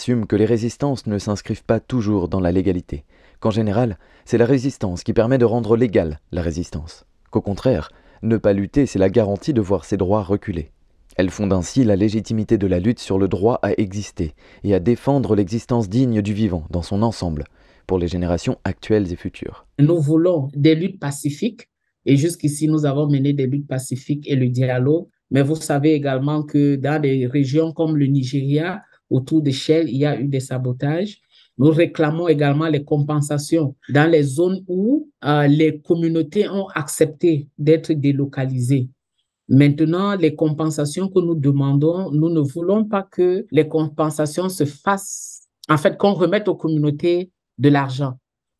Assume 0.00 0.24
que 0.26 0.34
les 0.36 0.46
résistances 0.46 1.06
ne 1.06 1.18
s'inscrivent 1.18 1.62
pas 1.62 1.78
toujours 1.78 2.28
dans 2.28 2.40
la 2.40 2.52
légalité, 2.52 3.04
qu'en 3.38 3.50
général, 3.50 3.98
c'est 4.24 4.38
la 4.38 4.46
résistance 4.46 5.04
qui 5.04 5.12
permet 5.12 5.36
de 5.36 5.44
rendre 5.44 5.76
légale 5.76 6.20
la 6.32 6.40
résistance, 6.40 7.04
qu'au 7.30 7.42
contraire, 7.42 7.92
ne 8.22 8.38
pas 8.38 8.54
lutter, 8.54 8.86
c'est 8.86 8.98
la 8.98 9.10
garantie 9.10 9.52
de 9.52 9.60
voir 9.60 9.84
ses 9.84 9.98
droits 9.98 10.22
reculer. 10.22 10.70
Elle 11.16 11.28
fonde 11.28 11.52
ainsi 11.52 11.84
la 11.84 11.96
légitimité 11.96 12.56
de 12.56 12.66
la 12.66 12.80
lutte 12.80 12.98
sur 12.98 13.18
le 13.18 13.28
droit 13.28 13.58
à 13.60 13.72
exister 13.72 14.32
et 14.64 14.72
à 14.72 14.80
défendre 14.80 15.36
l'existence 15.36 15.90
digne 15.90 16.22
du 16.22 16.32
vivant 16.32 16.64
dans 16.70 16.80
son 16.80 17.02
ensemble, 17.02 17.44
pour 17.86 17.98
les 17.98 18.08
générations 18.08 18.56
actuelles 18.64 19.12
et 19.12 19.16
futures. 19.16 19.66
Nous 19.78 20.00
voulons 20.00 20.48
des 20.54 20.74
luttes 20.74 20.98
pacifiques, 20.98 21.68
et 22.06 22.16
jusqu'ici 22.16 22.68
nous 22.68 22.86
avons 22.86 23.06
mené 23.06 23.34
des 23.34 23.46
luttes 23.46 23.68
pacifiques 23.68 24.26
et 24.30 24.36
le 24.36 24.48
dialogue, 24.48 25.08
mais 25.30 25.42
vous 25.42 25.56
savez 25.56 25.92
également 25.92 26.42
que 26.42 26.76
dans 26.76 27.02
des 27.02 27.26
régions 27.26 27.74
comme 27.74 27.98
le 27.98 28.06
Nigeria, 28.06 28.80
autour 29.10 29.42
de 29.42 29.50
il 29.50 29.96
y 29.96 30.06
a 30.06 30.18
eu 30.18 30.28
des 30.28 30.40
sabotages. 30.40 31.20
Nous 31.58 31.70
réclamons 31.70 32.28
également 32.28 32.68
les 32.68 32.84
compensations 32.84 33.76
dans 33.90 34.10
les 34.10 34.22
zones 34.22 34.64
où 34.66 35.10
euh, 35.24 35.46
les 35.46 35.80
communautés 35.80 36.48
ont 36.48 36.68
accepté 36.68 37.48
d'être 37.58 37.92
délocalisées. 37.92 38.88
Maintenant, 39.48 40.14
les 40.14 40.34
compensations 40.34 41.08
que 41.08 41.18
nous 41.18 41.34
demandons, 41.34 42.12
nous 42.12 42.30
ne 42.30 42.40
voulons 42.40 42.84
pas 42.84 43.02
que 43.02 43.46
les 43.50 43.68
compensations 43.68 44.48
se 44.48 44.64
fassent, 44.64 45.48
en 45.68 45.76
fait, 45.76 45.98
qu'on 45.98 46.14
remette 46.14 46.46
aux 46.46 46.54
communautés 46.54 47.30
de 47.58 47.68
l'argent, 47.68 48.14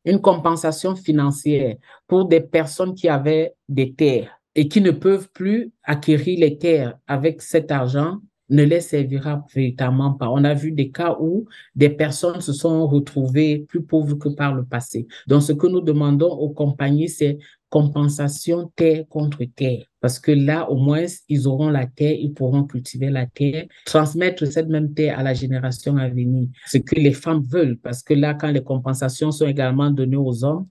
une 0.05 0.21
compensation 0.21 0.97
financière 0.97 1.77
pour 2.09 2.27
des 2.27 2.41
personnes 2.41 2.95
qui 2.95 3.09
avaient 3.09 3.55
des 3.69 3.95
terres 3.95 4.41
et 4.55 4.69
qui 4.69 4.81
ne 4.81 4.91
peuvent 4.91 5.31
plus 5.33 5.73
acquérir 5.85 6.41
les 6.41 6.59
terres 6.59 6.99
avec 7.07 7.41
cet 7.41 7.71
argent 7.71 8.19
ne 8.51 8.65
les 8.65 8.81
servira 8.81 9.45
véritablement 9.55 10.13
pas. 10.13 10.29
On 10.29 10.45
a 10.45 10.55
vu 10.55 10.73
des 10.73 10.91
cas 10.91 11.17
où 11.21 11.47
des 11.75 11.89
personnes 11.89 12.41
se 12.41 12.53
sont 12.53 12.87
retrouvées 12.87 13.65
plus 13.69 13.83
pauvres 13.83 14.17
que 14.17 14.29
par 14.29 14.55
le 14.55 14.65
passé. 14.65 15.07
Donc, 15.27 15.43
ce 15.43 15.53
que 15.53 15.67
nous 15.67 15.81
demandons 15.81 16.31
aux 16.31 16.51
compagnies, 16.51 17.09
c'est 17.09 17.39
compensation 17.71 18.71
terre 18.75 19.05
contre 19.09 19.45
terre. 19.45 19.85
Parce 20.01 20.19
que 20.19 20.33
là, 20.33 20.69
au 20.69 20.77
moins, 20.77 21.07
ils 21.29 21.47
auront 21.47 21.71
la 21.71 21.87
terre, 21.87 22.17
ils 22.19 22.35
pourront 22.35 22.65
cultiver 22.65 23.11
la 23.11 23.27
terre, 23.27 23.67
transmettre 23.87 24.47
cette 24.47 24.69
même 24.69 24.93
terre 24.93 25.19
à 25.19 25.23
la 25.23 25.35
génération 25.35 25.97
à 25.97 26.09
venir. 26.09 26.49
Ce 26.67 26.79
que 26.79 26.97
les 26.97 27.13
femmes 27.13 27.45
veulent, 27.49 27.79
parce 27.79 28.03
que 28.03 28.15
là, 28.15 28.35
quand 28.35 28.51
les 28.51 28.65
compensations 28.65 29.31
sont 29.31 29.47
également 29.47 29.91
données 29.91 30.17
aux 30.17 30.45
hommes 30.45 30.67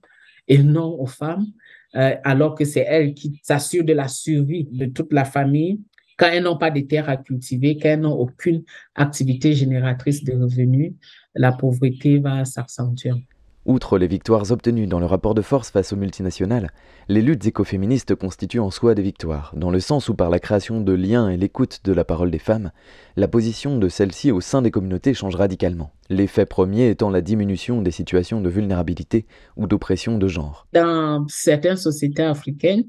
et 0.46 0.58
non 0.58 1.00
aux 1.00 1.06
femmes, 1.06 1.46
euh, 1.96 2.14
alors 2.22 2.54
que 2.54 2.64
c'est 2.64 2.84
elles 2.86 3.14
qui 3.14 3.40
s'assurent 3.42 3.84
de 3.84 3.92
la 3.92 4.06
survie 4.06 4.68
de 4.70 4.86
toute 4.86 5.12
la 5.12 5.24
famille, 5.24 5.80
quand 6.20 6.26
elles 6.26 6.42
n'ont 6.42 6.58
pas 6.58 6.70
de 6.70 6.80
terres 6.80 7.08
à 7.08 7.16
cultiver, 7.16 7.78
quand 7.78 7.88
elles 7.88 8.00
n'ont 8.00 8.12
aucune 8.12 8.62
activité 8.94 9.54
génératrice 9.54 10.22
de 10.22 10.34
revenus, 10.34 10.92
la 11.34 11.50
pauvreté 11.50 12.18
va 12.18 12.44
s'accentuer. 12.44 13.26
Outre 13.64 13.96
les 13.96 14.06
victoires 14.06 14.50
obtenues 14.50 14.86
dans 14.86 15.00
le 15.00 15.06
rapport 15.06 15.34
de 15.34 15.40
force 15.40 15.70
face 15.70 15.94
aux 15.94 15.96
multinationales, 15.96 16.70
les 17.08 17.22
luttes 17.22 17.46
écoféministes 17.46 18.14
constituent 18.14 18.60
en 18.60 18.70
soi 18.70 18.94
des 18.94 19.02
victoires, 19.02 19.54
dans 19.56 19.70
le 19.70 19.80
sens 19.80 20.10
où 20.10 20.14
par 20.14 20.28
la 20.28 20.40
création 20.40 20.82
de 20.82 20.92
liens 20.92 21.30
et 21.30 21.38
l'écoute 21.38 21.80
de 21.84 21.92
la 21.92 22.04
parole 22.04 22.30
des 22.30 22.38
femmes, 22.38 22.70
la 23.16 23.28
position 23.28 23.78
de 23.78 23.88
celles-ci 23.88 24.30
au 24.30 24.42
sein 24.42 24.60
des 24.60 24.70
communautés 24.70 25.14
change 25.14 25.36
radicalement. 25.36 25.90
L'effet 26.10 26.44
premier 26.44 26.90
étant 26.90 27.08
la 27.08 27.20
diminution 27.20 27.82
des 27.82 27.92
situations 27.92 28.40
de 28.40 28.48
vulnérabilité 28.48 29.26
ou 29.56 29.68
d'oppression 29.68 30.18
de 30.18 30.26
genre. 30.26 30.66
Dans 30.72 31.24
certaines 31.28 31.76
sociétés 31.76 32.24
africaines, 32.24 32.84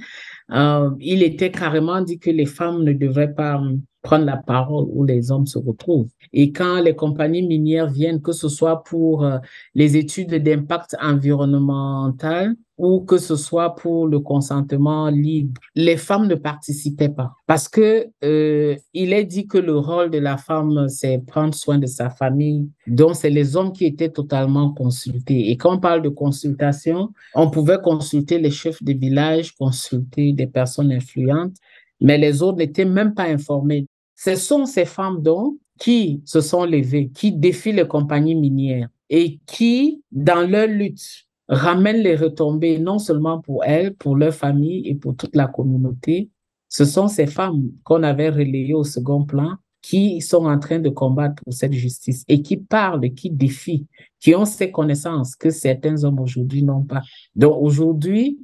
euh, 0.52 0.90
il 1.00 1.22
était 1.22 1.52
carrément 1.52 2.02
dit 2.02 2.18
que 2.18 2.32
les 2.32 2.48
femmes 2.48 2.84
ne 2.84 2.94
devraient 2.94 3.34
pas 3.34 3.62
prendre 4.02 4.26
la 4.26 4.38
parole 4.38 4.86
où 4.90 5.04
les 5.04 5.32
hommes 5.32 5.46
se 5.46 5.60
retrouvent. 5.60 6.10
Et 6.34 6.52
quand 6.52 6.82
les 6.82 6.96
compagnies 6.96 7.46
minières 7.46 7.92
viennent, 7.92 8.24
que 8.24 8.32
ce 8.32 8.50
soit 8.50 8.84
pour 8.84 9.24
euh, 9.24 9.38
les 9.76 9.98
études 9.98 10.34
d'impact 10.34 10.96
environnemental 11.00 12.56
ou 12.82 13.02
que 13.02 13.20
ce 13.20 13.36
soit 13.36 13.76
pour 13.76 14.08
le 14.08 14.20
consentement 14.20 15.08
libre, 15.10 15.62
les 15.76 15.98
femmes 15.98 16.26
ne 16.26 16.34
participaient 16.34 17.10
pas 17.10 17.32
parce 17.46 17.70
que 17.70 18.08
euh, 18.24 18.76
il 18.96 19.14
est 19.14 19.24
dit 19.24 19.46
que 19.46 19.60
le 19.60 19.78
rôle 19.78 20.10
de 20.10 20.18
la 20.18 20.36
femme 20.38 20.90
c'est 20.90 21.20
prendre 21.20 21.54
soin 21.54 21.78
de 21.78 21.86
sa 21.86 22.10
famille, 22.10 22.68
donc 22.88 23.16
c'est 23.16 23.30
les 23.30 23.56
hommes 23.56 23.72
qui 23.72 23.86
étaient 23.86 24.10
totalement 24.10 24.74
consultés. 24.74 25.52
Et 25.52 25.58
quand 25.58 25.76
on 25.76 25.80
parle 25.80 26.02
de 26.02 26.10
consultation, 26.10 27.14
on 27.36 27.52
pouvait 27.52 27.80
consulter 27.80 28.40
les 28.40 28.50
chefs 28.50 28.82
de 28.82 28.94
village, 28.94 29.56
consulter 29.56 30.34
des 30.34 30.48
personnes 30.48 30.92
influentes, 30.92 31.58
mais 32.00 32.18
les 32.18 32.42
autres 32.42 32.58
n'étaient 32.58 32.84
même 32.84 33.14
pas 33.14 33.26
informés. 33.26 33.86
Ce 34.16 34.36
sont 34.36 34.66
ces 34.66 34.86
femmes 34.86 35.22
donc 35.22 35.58
qui 35.78 36.24
se 36.26 36.42
sont 36.42 36.66
levées, 36.66 37.12
qui 37.14 37.32
défient 37.32 37.74
les 37.74 37.88
compagnies 37.88 38.36
minières 38.36 38.90
et 39.08 39.40
qui, 39.46 40.02
dans 40.12 40.50
leur 40.50 40.68
lutte, 40.68 41.28
ramènent 41.52 42.02
les 42.02 42.16
retombées 42.16 42.80
non 42.80 42.98
seulement 42.98 43.42
pour 43.42 43.64
elles, 43.66 43.94
pour 43.94 44.16
leur 44.16 44.34
famille 44.34 44.88
et 44.88 44.96
pour 44.96 45.16
toute 45.16 45.36
la 45.36 45.48
communauté. 45.48 46.30
Ce 46.70 46.86
sont 46.86 47.10
ces 47.10 47.28
femmes 47.28 47.72
qu'on 47.84 48.04
avait 48.04 48.30
relayées 48.30 48.74
au 48.74 48.86
second 48.86 49.26
plan 49.26 49.58
qui 49.82 50.22
sont 50.22 50.46
en 50.46 50.60
train 50.60 50.80
de 50.80 50.90
combattre 50.90 51.44
pour 51.44 51.54
cette 51.54 51.74
justice 51.74 52.24
et 52.30 52.42
qui 52.42 52.56
parlent, 52.56 53.14
qui 53.14 53.30
défient, 53.30 53.86
qui 54.20 54.34
ont 54.34 54.46
ces 54.46 54.72
connaissances 54.72 55.36
que 55.36 55.50
certains 55.50 56.04
hommes 56.06 56.20
aujourd'hui 56.20 56.64
n'ont 56.64 56.84
pas. 56.84 57.02
Donc 57.36 57.58
aujourd'hui, 57.60 58.40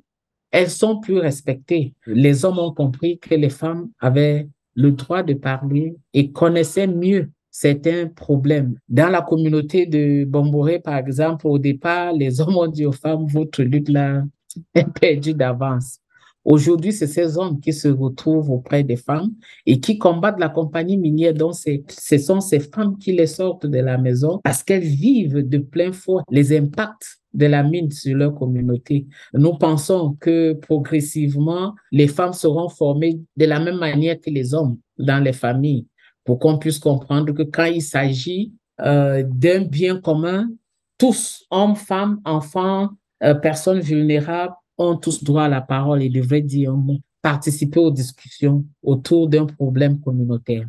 elles 0.51 0.69
sont 0.69 0.99
plus 0.99 1.19
respectées. 1.19 1.93
Les 2.05 2.43
hommes 2.43 2.59
ont 2.59 2.73
compris 2.73 3.19
que 3.19 3.35
les 3.35 3.49
femmes 3.49 3.89
avaient 3.99 4.49
le 4.73 4.91
droit 4.91 5.23
de 5.23 5.33
parler 5.33 5.95
et 6.13 6.31
connaissait 6.31 6.87
mieux 6.87 7.31
certains 7.59 8.07
problèmes. 8.07 8.75
Dans 8.87 9.09
la 9.09 9.23
communauté 9.23 9.87
de 9.87 10.25
Bomboré, 10.25 10.79
par 10.79 10.95
exemple, 10.97 11.47
au 11.47 11.57
départ, 11.57 12.13
les 12.13 12.39
hommes 12.39 12.55
ont 12.55 12.67
dit 12.67 12.85
aux 12.85 12.91
femmes, 12.91 13.25
votre 13.25 13.63
lutte 13.63 13.89
là 13.89 14.23
est 14.75 14.87
perdue 14.99 15.33
d'avance. 15.33 15.99
Aujourd'hui, 16.45 16.93
c'est 16.93 17.07
ces 17.07 17.35
hommes 17.35 17.59
qui 17.59 17.73
se 17.73 17.87
retrouvent 17.87 18.51
auprès 18.51 18.83
des 18.83 18.95
femmes 18.95 19.31
et 19.65 19.79
qui 19.79 19.97
combattent 19.97 20.39
la 20.39 20.49
compagnie 20.49 20.97
minière. 20.97 21.33
Donc, 21.33 21.55
ce 21.55 22.17
sont 22.19 22.41
ces 22.41 22.59
femmes 22.59 22.95
qui 22.99 23.11
les 23.11 23.25
sortent 23.25 23.65
de 23.65 23.79
la 23.79 23.97
maison 23.97 24.39
parce 24.43 24.63
qu'elles 24.63 24.83
vivent 24.83 25.41
de 25.41 25.57
plein 25.57 25.91
fouet 25.91 26.21
les 26.29 26.55
impacts 26.55 27.17
de 27.33 27.47
la 27.47 27.63
mine 27.63 27.91
sur 27.91 28.15
leur 28.15 28.35
communauté. 28.35 29.07
Nous 29.33 29.57
pensons 29.57 30.15
que 30.19 30.53
progressivement, 30.53 31.73
les 31.91 32.07
femmes 32.07 32.33
seront 32.33 32.69
formées 32.69 33.19
de 33.35 33.45
la 33.45 33.59
même 33.59 33.79
manière 33.79 34.21
que 34.21 34.29
les 34.29 34.53
hommes 34.53 34.77
dans 34.99 35.21
les 35.21 35.33
familles 35.33 35.87
pour 36.27 36.39
qu'on 36.39 36.57
puisse 36.57 36.77
comprendre 36.77 37.31
que 37.31 37.43
quand 37.43 37.63
il 37.63 37.81
s'agit 37.81 38.53
euh, 38.81 39.23
d'un 39.25 39.61
bien 39.61 40.01
commun, 40.01 40.49
tous, 40.97 41.45
hommes, 41.49 41.77
femmes, 41.77 42.19
enfants, 42.25 42.89
euh, 43.23 43.33
personnes 43.33 43.79
vulnérables, 43.79 44.53
ont 44.77 44.97
tous 44.97 45.23
droit 45.23 45.43
à 45.43 45.47
la 45.47 45.61
parole 45.61 46.03
et 46.03 46.09
devraient 46.09 46.41
dire 46.41 46.73
mot 46.73 46.99
participer 47.21 47.79
aux 47.79 47.91
discussions 47.91 48.65
autour 48.83 49.29
d'un 49.29 49.45
problème 49.45 50.01
communautaire. 50.01 50.67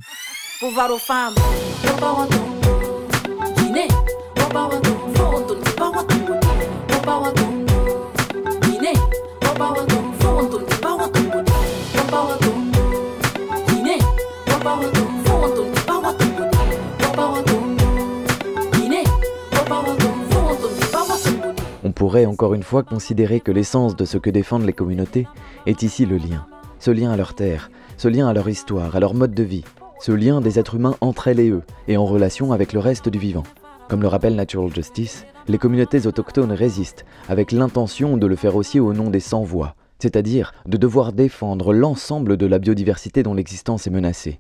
Pourrait 21.99 22.27
encore 22.27 22.55
une 22.55 22.63
fois 22.63 22.85
considérer 22.85 23.41
que 23.41 23.51
l'essence 23.51 23.97
de 23.97 24.05
ce 24.05 24.19
que 24.19 24.31
défendent 24.31 24.65
les 24.65 24.73
communautés 24.73 25.27
est 25.67 25.83
ici 25.83 26.07
le 26.07 26.17
lien. 26.17 26.47
Ce 26.79 26.93
lien 26.93 27.11
à 27.11 27.17
leur 27.17 27.35
terre, 27.35 27.73
ce 27.97 28.07
lien 28.07 28.29
à 28.29 28.33
leur 28.33 28.49
histoire, 28.49 28.95
à 28.95 29.01
leur 29.01 29.15
mode 29.15 29.35
de 29.35 29.43
vie, 29.43 29.65
ce 29.99 30.13
lien 30.13 30.41
des 30.41 30.61
êtres 30.61 30.77
humains 30.77 30.95
entre 31.01 31.27
elles 31.27 31.41
et 31.41 31.51
eux, 31.51 31.65
et 31.89 31.97
en 31.97 32.07
relation 32.07 32.53
avec 32.53 32.73
le 32.73 32.79
reste 32.79 33.09
du 33.09 33.19
vivant. 33.19 33.43
Comme 33.89 34.01
le 34.01 34.07
rappelle 34.07 34.37
Natural 34.37 34.73
Justice, 34.73 35.27
les 35.49 35.59
communautés 35.59 36.07
autochtones 36.07 36.53
résistent 36.53 37.05
avec 37.29 37.51
l'intention 37.51 38.17
de 38.17 38.29
le 38.29 38.37
faire 38.37 38.55
aussi 38.55 38.79
au 38.79 38.93
nom 38.93 39.11
des 39.11 39.19
sans-voix, 39.19 39.75
c'est-à-dire 39.99 40.53
de 40.67 40.77
devoir 40.77 41.13
défendre 41.13 41.73
l'ensemble 41.73 42.37
de 42.37 42.47
la 42.47 42.61
biodiversité 42.61 43.25
dont 43.25 43.35
l'existence 43.35 43.89
est 43.89 43.91
menacée. 43.91 44.39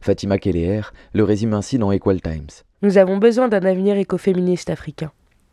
Fatima 0.00 0.38
Keller 0.38 0.82
le 1.14 1.24
résume 1.24 1.54
ainsi 1.54 1.78
dans 1.78 1.90
Equal 1.90 2.22
Times. 2.22 2.62
Nous 2.82 2.96
avons 2.96 3.18
besoin 3.18 3.48
d'un 3.48 3.64
avenir 3.64 3.96
écoféministe 3.96 4.70
africain. 4.70 5.10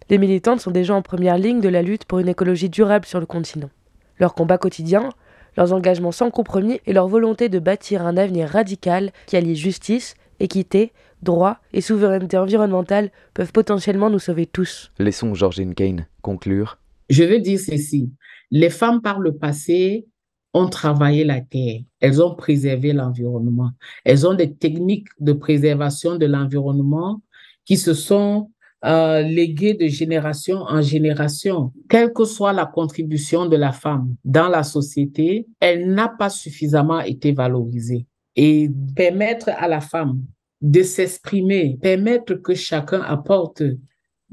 Les 0.09 0.17
militantes 0.17 0.59
sont 0.59 0.71
déjà 0.71 0.95
en 0.95 1.03
première 1.03 1.37
ligne 1.37 1.61
de 1.61 1.69
la 1.69 1.83
lutte 1.83 2.05
pour 2.05 2.17
une 2.17 2.29
écologie 2.29 2.69
durable 2.69 3.05
sur 3.05 3.19
le 3.19 3.27
continent. 3.27 3.69
Leur 4.17 4.33
combat 4.33 4.57
quotidien, 4.57 5.09
leurs 5.55 5.71
engagements 5.71 6.11
sans 6.11 6.31
compromis 6.31 6.79
et 6.87 6.93
leur 6.93 7.07
volonté 7.07 7.47
de 7.47 7.59
bâtir 7.59 8.05
un 8.07 8.17
avenir 8.17 8.49
radical 8.49 9.11
qui 9.27 9.37
allie 9.37 9.55
justice, 9.55 10.15
équité, 10.39 10.93
droit 11.21 11.59
et 11.73 11.81
souveraineté 11.81 12.37
environnementale 12.37 13.11
peuvent 13.35 13.51
potentiellement 13.51 14.09
nous 14.09 14.17
sauver 14.17 14.47
tous. 14.47 14.91
Laissons 14.97 15.35
Georgine 15.35 15.75
Kane 15.75 16.07
conclure. 16.23 16.79
Je 17.09 17.23
veux 17.23 17.39
dire 17.39 17.59
ceci. 17.59 18.11
Les 18.49 18.71
femmes 18.71 19.01
par 19.01 19.19
le 19.19 19.35
passé 19.35 20.07
ont 20.55 20.69
travaillé 20.69 21.23
la 21.23 21.41
terre, 21.41 21.81
elles 21.99 22.23
ont 22.23 22.33
préservé 22.33 22.93
l'environnement, 22.93 23.69
elles 24.03 24.25
ont 24.25 24.33
des 24.33 24.55
techniques 24.55 25.09
de 25.19 25.33
préservation 25.33 26.15
de 26.15 26.25
l'environnement 26.25 27.21
qui 27.65 27.77
se 27.77 27.93
sont 27.93 28.49
euh, 28.85 29.21
légué 29.21 29.73
de 29.73 29.87
génération 29.87 30.59
en 30.59 30.81
génération. 30.81 31.73
Quelle 31.89 32.13
que 32.13 32.23
soit 32.23 32.53
la 32.53 32.65
contribution 32.65 33.45
de 33.45 33.57
la 33.57 33.73
femme 33.73 34.15
dans 34.23 34.47
la 34.47 34.63
société, 34.63 35.47
elle 35.59 35.91
n'a 35.93 36.07
pas 36.07 36.29
suffisamment 36.29 37.01
été 37.01 37.33
valorisée. 37.33 38.05
Et 38.35 38.69
permettre 38.95 39.49
à 39.49 39.67
la 39.67 39.81
femme 39.81 40.21
de 40.61 40.81
s'exprimer, 40.81 41.77
permettre 41.81 42.35
que 42.35 42.53
chacun 42.53 43.01
apporte 43.01 43.63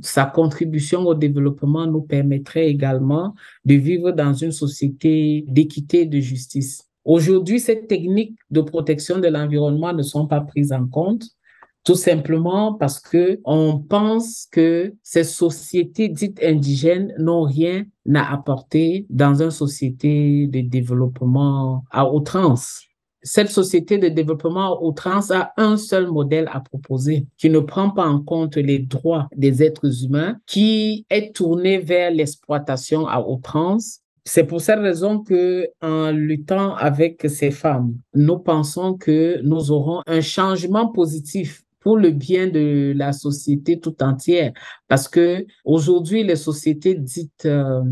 sa 0.00 0.26
contribution 0.26 1.00
au 1.06 1.14
développement 1.14 1.86
nous 1.86 2.02
permettrait 2.02 2.68
également 2.68 3.34
de 3.64 3.74
vivre 3.74 4.12
dans 4.12 4.34
une 4.34 4.52
société 4.52 5.44
d'équité 5.48 6.02
et 6.02 6.06
de 6.06 6.20
justice. 6.20 6.84
Aujourd'hui, 7.04 7.60
ces 7.60 7.86
techniques 7.86 8.36
de 8.50 8.60
protection 8.60 9.18
de 9.18 9.28
l'environnement 9.28 9.92
ne 9.92 10.02
sont 10.02 10.26
pas 10.26 10.40
prises 10.40 10.72
en 10.72 10.86
compte 10.86 11.24
tout 11.86 11.94
simplement 11.94 12.74
parce 12.74 12.98
que 12.98 13.40
on 13.44 13.78
pense 13.78 14.48
que 14.50 14.92
ces 15.04 15.22
sociétés 15.22 16.08
dites 16.08 16.42
indigènes 16.42 17.14
n'ont 17.16 17.44
rien 17.44 17.84
à 18.12 18.34
apporter 18.34 19.06
dans 19.08 19.40
une 19.40 19.52
société 19.52 20.48
de 20.48 20.62
développement 20.62 21.84
à 21.92 22.12
outrance. 22.12 22.82
Cette 23.22 23.50
société 23.50 23.98
de 23.98 24.08
développement 24.08 24.76
à 24.76 24.82
outrance 24.82 25.30
a 25.30 25.52
un 25.56 25.76
seul 25.76 26.08
modèle 26.08 26.50
à 26.52 26.58
proposer 26.58 27.26
qui 27.38 27.50
ne 27.50 27.60
prend 27.60 27.90
pas 27.90 28.06
en 28.06 28.20
compte 28.20 28.56
les 28.56 28.80
droits 28.80 29.28
des 29.36 29.62
êtres 29.62 30.04
humains, 30.04 30.36
qui 30.46 31.06
est 31.08 31.34
tourné 31.34 31.78
vers 31.78 32.10
l'exploitation 32.10 33.06
à 33.06 33.20
outrance 33.20 34.00
c'est 34.28 34.42
pour 34.42 34.60
cette 34.60 34.80
raison 34.80 35.20
que, 35.20 35.68
en 35.80 36.10
luttant 36.10 36.74
avec 36.74 37.24
ces 37.28 37.52
femmes, 37.52 37.94
nous 38.12 38.40
pensons 38.40 38.94
que 38.94 39.40
nous 39.42 39.70
aurons 39.70 40.02
un 40.04 40.20
changement 40.20 40.88
positif 40.88 41.62
pour 41.86 41.98
le 41.98 42.10
bien 42.10 42.48
de 42.48 42.92
la 42.96 43.12
société 43.12 43.78
tout 43.78 44.02
entière. 44.02 44.52
Parce 44.88 45.06
que 45.06 45.46
aujourd'hui, 45.64 46.24
les 46.24 46.34
sociétés 46.34 46.96
dites 46.96 47.46
euh, 47.46 47.84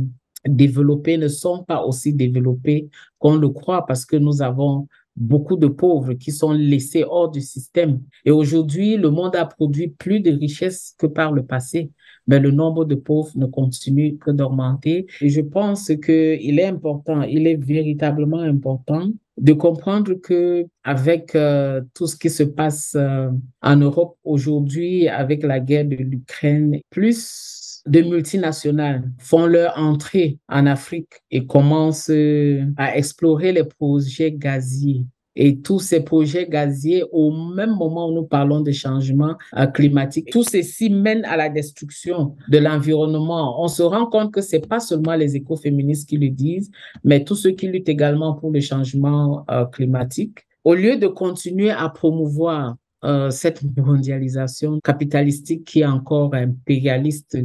développées 0.45 1.17
ne 1.17 1.29
sont 1.29 1.63
pas 1.63 1.81
aussi 1.85 2.13
développées 2.13 2.89
qu'on 3.21 3.37
le 3.37 3.49
croit 3.51 3.87
parce 3.87 4.05
que 4.05 4.17
nous 4.17 4.43
avons 4.43 4.89
beaucoup 5.15 5.57
de 5.57 5.69
pauvres 5.69 6.15
qui 6.15 6.33
sont 6.33 6.51
laissés 6.51 7.05
hors 7.09 7.31
du 7.31 7.41
système. 7.41 8.01
Et 8.25 8.33
aujourd'hui, 8.33 8.97
le 8.97 9.11
monde 9.11 9.37
a 9.37 9.45
produit 9.47 9.91
plus 9.91 10.19
de 10.19 10.33
richesses 10.33 10.97
que 10.99 11.07
par 11.07 11.31
le 11.31 11.47
passé, 11.47 11.93
mais 12.27 12.41
le 12.41 12.51
nombre 12.51 12.85
de 12.85 12.97
pauvres 12.97 13.31
ne 13.37 13.47
continue 13.47 14.19
que 14.19 14.33
d'augmenter. 14.33 15.07
Et 15.21 15.29
je 15.29 15.41
pense 15.41 15.87
qu'il 16.05 16.59
est 16.59 16.67
important, 16.67 17.23
il 17.23 17.47
est 17.47 17.63
véritablement 17.65 18.41
important 18.41 19.13
de 19.39 19.53
comprendre 19.53 20.15
que 20.15 20.67
avec 20.85 21.35
euh, 21.35 21.81
tout 21.95 22.07
ce 22.07 22.17
qui 22.17 22.31
se 22.31 22.43
passe 22.43 22.95
euh, 22.97 23.31
en 23.63 23.77
Europe 23.77 24.17
aujourd'hui, 24.25 25.09
avec 25.09 25.43
la 25.43 25.61
guerre 25.61 25.87
de 25.87 25.97
l'Ukraine, 25.97 26.79
plus 26.91 27.83
de 27.87 28.01
multinationales 28.01 29.11
font 29.19 29.47
leur 29.47 29.77
entrée 29.79 30.39
en 30.49 30.67
Afrique 30.67 31.23
et 31.31 31.47
commencent 31.47 32.11
euh, 32.11 32.65
à 32.77 32.97
explorer 32.97 33.53
les 33.53 33.65
projets 33.65 34.33
gaziers 34.33 35.05
et 35.37 35.61
tous 35.61 35.81
ces 35.81 36.01
projets 36.01 36.47
gaziers, 36.47 37.05
au 37.13 37.33
même 37.33 37.75
moment 37.75 38.09
où 38.09 38.15
nous 38.15 38.25
parlons 38.25 38.61
de 38.61 38.73
changement 38.73 39.37
euh, 39.57 39.67
climatique, 39.67 40.31
tout 40.31 40.45
ceci 40.45 40.91
mène 40.91 41.25
à 41.25 41.37
la 41.37 41.49
destruction 41.49 42.37
de 42.49 42.59
l'environnement. 42.59 43.63
On 43.63 43.69
se 43.69 43.83
rend 43.83 44.07
compte 44.07 44.33
que 44.33 44.41
c'est 44.41 44.67
pas 44.67 44.81
seulement 44.81 45.15
les 45.15 45.37
écoféministes 45.37 46.09
qui 46.09 46.19
le 46.19 46.29
disent, 46.29 46.71
mais 47.03 47.25
tous 47.25 47.37
ceux 47.37 47.51
qui 47.51 47.67
luttent 47.67 47.89
également 47.89 48.35
pour 48.35 48.51
le 48.51 48.61
changement 48.61 49.45
euh, 49.51 49.65
climatique. 49.67 50.47
Au 50.65 50.75
lieu 50.75 50.97
de 50.97 51.07
continuer 51.07 51.71
à 51.71 51.89
promouvoir 51.89 52.77
euh, 53.05 53.29
cette 53.29 53.63
mondialisation 53.77 54.81
capitalistique 54.83 55.65
qui 55.65 55.81
est 55.81 55.87
encore 55.87 56.35
impérialiste 56.35 57.37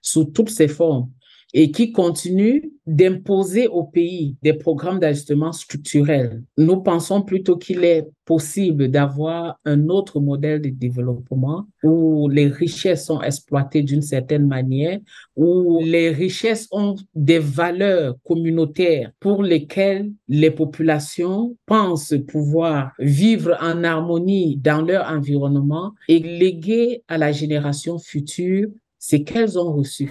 sous 0.00 0.26
toutes 0.26 0.50
ses 0.50 0.68
formes, 0.68 1.10
et 1.54 1.70
qui 1.70 1.92
continue 1.92 2.72
d'imposer 2.86 3.68
au 3.68 3.84
pays 3.84 4.36
des 4.42 4.54
programmes 4.54 4.98
d'ajustement 4.98 5.52
structurel. 5.52 6.42
Nous 6.56 6.78
pensons 6.78 7.22
plutôt 7.22 7.56
qu'il 7.56 7.84
est 7.84 8.06
possible 8.24 8.88
d'avoir 8.88 9.58
un 9.64 9.88
autre 9.88 10.20
modèle 10.20 10.60
de 10.60 10.68
développement 10.68 11.66
où 11.82 12.28
les 12.28 12.46
richesses 12.46 13.06
sont 13.06 13.20
exploitées 13.22 13.82
d'une 13.82 14.02
certaine 14.02 14.46
manière, 14.46 15.00
où 15.36 15.80
les 15.82 16.10
richesses 16.10 16.68
ont 16.70 16.94
des 17.14 17.38
valeurs 17.38 18.16
communautaires 18.24 19.12
pour 19.20 19.42
lesquelles 19.42 20.10
les 20.28 20.50
populations 20.50 21.56
pensent 21.66 22.14
pouvoir 22.26 22.92
vivre 22.98 23.56
en 23.60 23.84
harmonie 23.84 24.56
dans 24.56 24.82
leur 24.82 25.10
environnement 25.10 25.92
et 26.08 26.18
léguer 26.18 27.02
à 27.08 27.18
la 27.18 27.32
génération 27.32 27.98
future 27.98 28.68
ce 28.98 29.16
qu'elles 29.16 29.58
ont 29.58 29.72
reçu. 29.72 30.10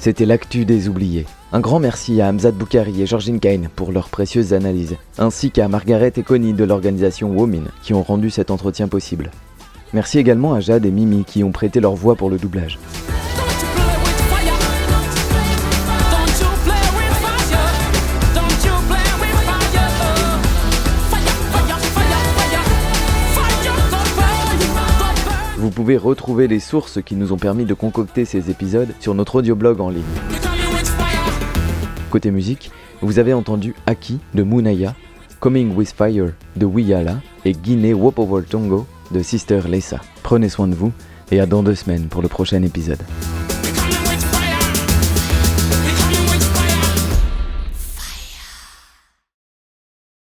C'était 0.00 0.24
l'actu 0.24 0.64
des 0.64 0.88
oubliés. 0.88 1.26
Un 1.52 1.60
grand 1.60 1.78
merci 1.78 2.22
à 2.22 2.30
Hamzat 2.30 2.52
Boukari 2.52 3.02
et 3.02 3.06
Georgine 3.06 3.38
Kane 3.38 3.68
pour 3.76 3.92
leurs 3.92 4.08
précieuses 4.08 4.54
analyses, 4.54 4.96
ainsi 5.18 5.50
qu'à 5.50 5.68
Margaret 5.68 6.14
et 6.16 6.22
Connie 6.22 6.54
de 6.54 6.64
l'organisation 6.64 7.30
Women 7.36 7.68
qui 7.82 7.92
ont 7.92 8.02
rendu 8.02 8.30
cet 8.30 8.50
entretien 8.50 8.88
possible. 8.88 9.30
Merci 9.92 10.18
également 10.18 10.54
à 10.54 10.60
Jade 10.60 10.86
et 10.86 10.90
Mimi 10.90 11.24
qui 11.26 11.44
ont 11.44 11.52
prêté 11.52 11.80
leur 11.80 11.96
voix 11.96 12.16
pour 12.16 12.30
le 12.30 12.38
doublage. 12.38 12.78
Vous 25.60 25.68
pouvez 25.70 25.98
retrouver 25.98 26.48
les 26.48 26.58
sources 26.58 27.02
qui 27.04 27.14
nous 27.16 27.34
ont 27.34 27.36
permis 27.36 27.66
de 27.66 27.74
concocter 27.74 28.24
ces 28.24 28.48
épisodes 28.48 28.94
sur 28.98 29.14
notre 29.14 29.34
audioblog 29.36 29.78
en 29.82 29.90
ligne. 29.90 30.02
Côté 32.08 32.30
musique, 32.30 32.70
Vous 33.02 33.18
avez 33.18 33.34
entendu 33.34 33.74
Aki 33.84 34.20
de 34.32 34.42
Munaya, 34.42 34.94
Coming 35.38 35.74
with 35.74 35.92
Fire 35.94 36.32
de 36.56 36.64
Wiyala 36.64 37.20
et 37.44 37.52
Guinée 37.52 37.92
Wopover 37.92 38.42
Tongo 38.48 38.86
de 39.10 39.20
Sister 39.22 39.60
Lesa. 39.68 40.00
Prenez 40.22 40.48
soin 40.48 40.66
de 40.66 40.74
vous 40.74 40.92
et 41.30 41.40
à 41.40 41.46
dans 41.46 41.62
deux 41.62 41.74
semaines 41.74 42.06
pour 42.06 42.22
le 42.22 42.28
prochain 42.28 42.62
épisode. 42.62 43.02